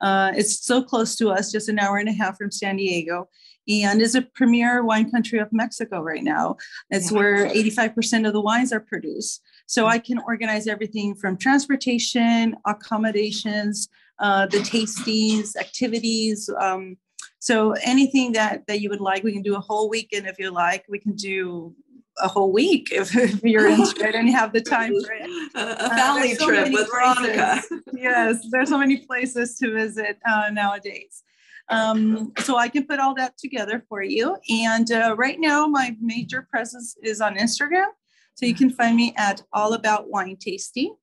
Uh, 0.00 0.32
it's 0.34 0.64
so 0.64 0.82
close 0.82 1.16
to 1.16 1.30
us, 1.30 1.50
just 1.50 1.70
an 1.70 1.78
hour 1.78 1.96
and 1.96 2.08
a 2.08 2.12
half 2.12 2.36
from 2.36 2.50
San 2.50 2.76
Diego 2.76 3.28
and 3.68 4.00
is 4.02 4.14
a 4.14 4.22
premier 4.22 4.84
wine 4.84 5.10
country 5.10 5.38
of 5.38 5.48
Mexico 5.52 6.00
right 6.00 6.24
now. 6.24 6.56
It's 6.90 7.10
yeah. 7.10 7.18
where 7.18 7.46
85% 7.48 8.26
of 8.26 8.32
the 8.32 8.40
wines 8.40 8.72
are 8.72 8.80
produced. 8.80 9.42
So 9.66 9.86
I 9.86 9.98
can 9.98 10.18
organize 10.26 10.66
everything 10.66 11.14
from 11.14 11.36
transportation, 11.36 12.56
accommodations, 12.66 13.88
uh, 14.20 14.46
the 14.46 14.58
tasties, 14.58 15.56
activities. 15.56 16.48
Um, 16.60 16.96
so 17.38 17.72
anything 17.82 18.32
that 18.32 18.66
that 18.68 18.80
you 18.80 18.90
would 18.90 19.00
like, 19.00 19.24
we 19.24 19.32
can 19.32 19.42
do 19.42 19.56
a 19.56 19.60
whole 19.60 19.88
weekend 19.88 20.26
if 20.26 20.38
you 20.38 20.50
like. 20.50 20.84
We 20.88 20.98
can 20.98 21.14
do 21.14 21.74
a 22.18 22.28
whole 22.28 22.52
week 22.52 22.88
if, 22.92 23.16
if 23.16 23.42
you're 23.42 23.66
interested 23.70 24.14
and 24.14 24.28
you 24.28 24.34
have 24.34 24.52
the 24.52 24.60
time 24.60 24.92
for 25.02 25.12
it. 25.12 25.30
A, 25.54 25.88
valley 25.88 26.32
uh, 26.32 26.36
so 26.36 26.46
trip 26.46 26.72
with 26.72 26.88
Veronica. 26.90 27.62
yes, 27.94 28.46
there's 28.50 28.68
so 28.68 28.78
many 28.78 28.98
places 28.98 29.56
to 29.56 29.72
visit 29.72 30.18
uh, 30.30 30.50
nowadays. 30.52 31.22
Um, 31.70 32.32
so 32.40 32.56
I 32.56 32.68
can 32.68 32.84
put 32.84 32.98
all 32.98 33.14
that 33.14 33.38
together 33.38 33.84
for 33.88 34.02
you. 34.02 34.36
And 34.50 34.90
uh, 34.90 35.14
right 35.16 35.38
now, 35.38 35.66
my 35.68 35.96
major 36.00 36.46
presence 36.50 36.96
is 37.02 37.20
on 37.20 37.36
Instagram. 37.36 37.86
So 38.34 38.44
you 38.44 38.54
can 38.54 38.70
find 38.70 38.96
me 38.96 39.14
at 39.16 39.42
All 39.52 39.74
About 39.74 40.10
Wine 40.10 40.36
Tasting 40.40 40.96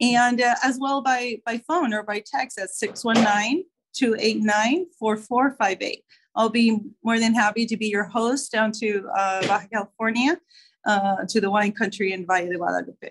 and 0.00 0.40
uh, 0.40 0.54
as 0.62 0.78
well 0.80 1.02
by, 1.02 1.36
by 1.44 1.58
phone 1.58 1.92
or 1.92 2.02
by 2.02 2.22
text 2.24 2.58
at 2.58 2.70
619 2.70 3.64
289 3.94 4.86
4458. 4.98 6.04
I'll 6.34 6.48
be 6.48 6.78
more 7.04 7.18
than 7.18 7.34
happy 7.34 7.66
to 7.66 7.76
be 7.76 7.88
your 7.88 8.04
host 8.04 8.52
down 8.52 8.72
to 8.72 9.06
uh, 9.14 9.46
Baja 9.46 9.66
California, 9.70 10.38
uh, 10.86 11.24
to 11.28 11.40
the 11.40 11.50
wine 11.50 11.72
country 11.72 12.12
in 12.12 12.26
Valle 12.26 12.48
de 12.48 12.56
Guadalupe. 12.56 13.10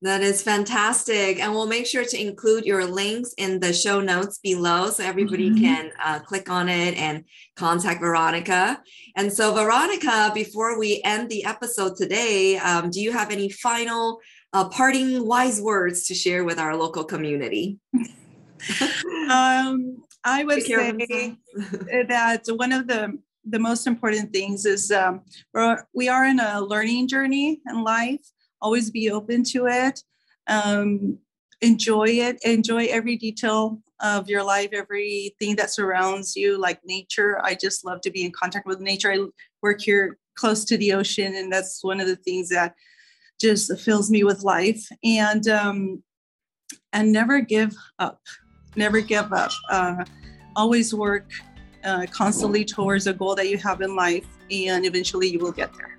That 0.00 0.22
is 0.22 0.42
fantastic. 0.42 1.40
And 1.40 1.52
we'll 1.52 1.66
make 1.66 1.84
sure 1.84 2.04
to 2.04 2.20
include 2.20 2.64
your 2.64 2.84
links 2.84 3.34
in 3.36 3.58
the 3.58 3.72
show 3.72 4.00
notes 4.00 4.38
below 4.38 4.90
so 4.90 5.02
everybody 5.02 5.50
mm-hmm. 5.50 5.64
can 5.64 5.90
uh, 6.02 6.20
click 6.20 6.48
on 6.48 6.68
it 6.68 6.96
and 6.96 7.24
contact 7.56 8.00
Veronica. 8.00 8.80
And 9.16 9.32
so, 9.32 9.52
Veronica, 9.52 10.30
before 10.32 10.78
we 10.78 11.00
end 11.04 11.28
the 11.28 11.44
episode 11.44 11.96
today, 11.96 12.58
um, 12.58 12.90
do 12.90 13.00
you 13.00 13.10
have 13.10 13.32
any 13.32 13.48
final 13.48 14.20
uh, 14.52 14.68
parting 14.68 15.26
wise 15.26 15.60
words 15.60 16.06
to 16.06 16.14
share 16.14 16.44
with 16.44 16.58
our 16.58 16.76
local 16.76 17.04
community? 17.04 17.78
um, 19.30 20.02
I 20.24 20.44
would 20.44 20.62
say 20.62 21.36
that 22.08 22.42
one 22.48 22.72
of 22.72 22.86
the 22.86 23.18
the 23.48 23.58
most 23.58 23.86
important 23.86 24.32
things 24.32 24.66
is 24.66 24.90
um, 24.90 25.22
we're, 25.54 25.82
we 25.94 26.08
are 26.08 26.26
in 26.26 26.38
a 26.38 26.60
learning 26.60 27.08
journey 27.08 27.60
in 27.66 27.82
life. 27.82 28.20
Always 28.60 28.90
be 28.90 29.10
open 29.10 29.42
to 29.44 29.66
it. 29.66 30.02
Um, 30.48 31.18
enjoy 31.62 32.08
it. 32.08 32.38
Enjoy 32.44 32.86
every 32.86 33.16
detail 33.16 33.80
of 34.00 34.28
your 34.28 34.42
life, 34.42 34.70
everything 34.72 35.56
that 35.56 35.70
surrounds 35.70 36.36
you, 36.36 36.58
like 36.58 36.80
nature. 36.84 37.40
I 37.42 37.54
just 37.54 37.84
love 37.84 38.00
to 38.02 38.10
be 38.10 38.24
in 38.24 38.32
contact 38.32 38.66
with 38.66 38.80
nature. 38.80 39.12
I 39.12 39.26
work 39.62 39.80
here 39.80 40.18
close 40.36 40.64
to 40.66 40.76
the 40.76 40.92
ocean, 40.92 41.34
and 41.34 41.52
that's 41.52 41.82
one 41.82 42.00
of 42.00 42.06
the 42.06 42.16
things 42.16 42.48
that 42.50 42.74
just 43.40 43.78
fills 43.80 44.10
me 44.10 44.24
with 44.24 44.42
life. 44.42 44.86
And 45.04 45.46
um, 45.48 46.02
and 46.92 47.12
never 47.12 47.40
give 47.40 47.74
up. 47.98 48.20
Never 48.76 49.00
give 49.00 49.32
up. 49.32 49.52
Uh, 49.70 50.04
always 50.56 50.94
work 50.94 51.30
uh, 51.84 52.06
constantly 52.10 52.64
towards 52.64 53.06
a 53.06 53.12
goal 53.12 53.34
that 53.34 53.48
you 53.48 53.58
have 53.58 53.80
in 53.80 53.94
life, 53.94 54.26
and 54.50 54.84
eventually 54.84 55.28
you 55.28 55.38
will 55.38 55.52
get 55.52 55.72
there. 55.74 55.98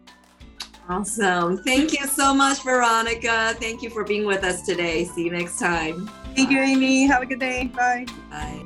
Awesome. 0.90 1.58
Thank 1.60 2.00
you 2.00 2.08
so 2.08 2.34
much, 2.34 2.64
Veronica. 2.64 3.56
Thank 3.60 3.84
you 3.84 3.92
for 3.92 4.04
being 4.04 4.26
with 4.26 4.44
us 4.44 4.64
today. 4.64 5.06
See 5.06 5.26
you 5.26 5.32
next 5.32 5.60
time. 5.60 6.10
Thank 6.36 6.50
Bye. 6.50 6.56
you, 6.56 6.62
Amy. 6.62 7.06
Have 7.06 7.22
a 7.22 7.26
good 7.28 7.40
day. 7.40 7.66
Bye. 7.76 8.06
Bye. 8.32 8.64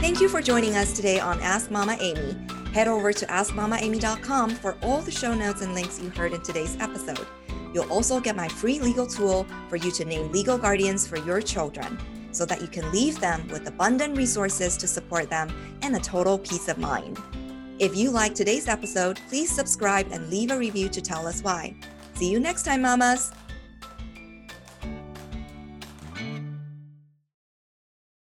Thank 0.00 0.20
you 0.20 0.28
for 0.28 0.40
joining 0.40 0.74
us 0.74 0.94
today 0.94 1.20
on 1.20 1.40
Ask 1.40 1.70
Mama 1.70 1.96
Amy. 2.00 2.36
Head 2.74 2.88
over 2.88 3.12
to 3.12 3.24
askmamaamy.com 3.26 4.50
for 4.50 4.76
all 4.82 5.00
the 5.00 5.12
show 5.12 5.32
notes 5.32 5.62
and 5.62 5.74
links 5.74 6.02
you 6.02 6.10
heard 6.10 6.32
in 6.32 6.42
today's 6.42 6.76
episode. 6.80 7.24
You'll 7.72 7.90
also 7.90 8.18
get 8.18 8.34
my 8.34 8.48
free 8.48 8.80
legal 8.80 9.06
tool 9.06 9.46
for 9.68 9.76
you 9.76 9.92
to 9.92 10.04
name 10.04 10.32
legal 10.32 10.58
guardians 10.58 11.06
for 11.06 11.16
your 11.18 11.40
children 11.40 11.96
so 12.32 12.44
that 12.44 12.60
you 12.60 12.66
can 12.66 12.90
leave 12.90 13.20
them 13.20 13.46
with 13.46 13.68
abundant 13.68 14.16
resources 14.16 14.76
to 14.78 14.88
support 14.88 15.30
them 15.30 15.54
and 15.82 15.94
a 15.94 16.00
total 16.00 16.36
peace 16.36 16.66
of 16.66 16.78
mind. 16.78 17.16
If 17.78 17.96
you 17.96 18.10
like 18.10 18.34
today's 18.34 18.66
episode, 18.66 19.20
please 19.28 19.54
subscribe 19.54 20.08
and 20.10 20.28
leave 20.28 20.50
a 20.50 20.58
review 20.58 20.88
to 20.88 21.00
tell 21.00 21.28
us 21.28 21.42
why. 21.42 21.76
See 22.14 22.28
you 22.28 22.40
next 22.40 22.64
time, 22.64 22.82
mamas! 22.82 23.30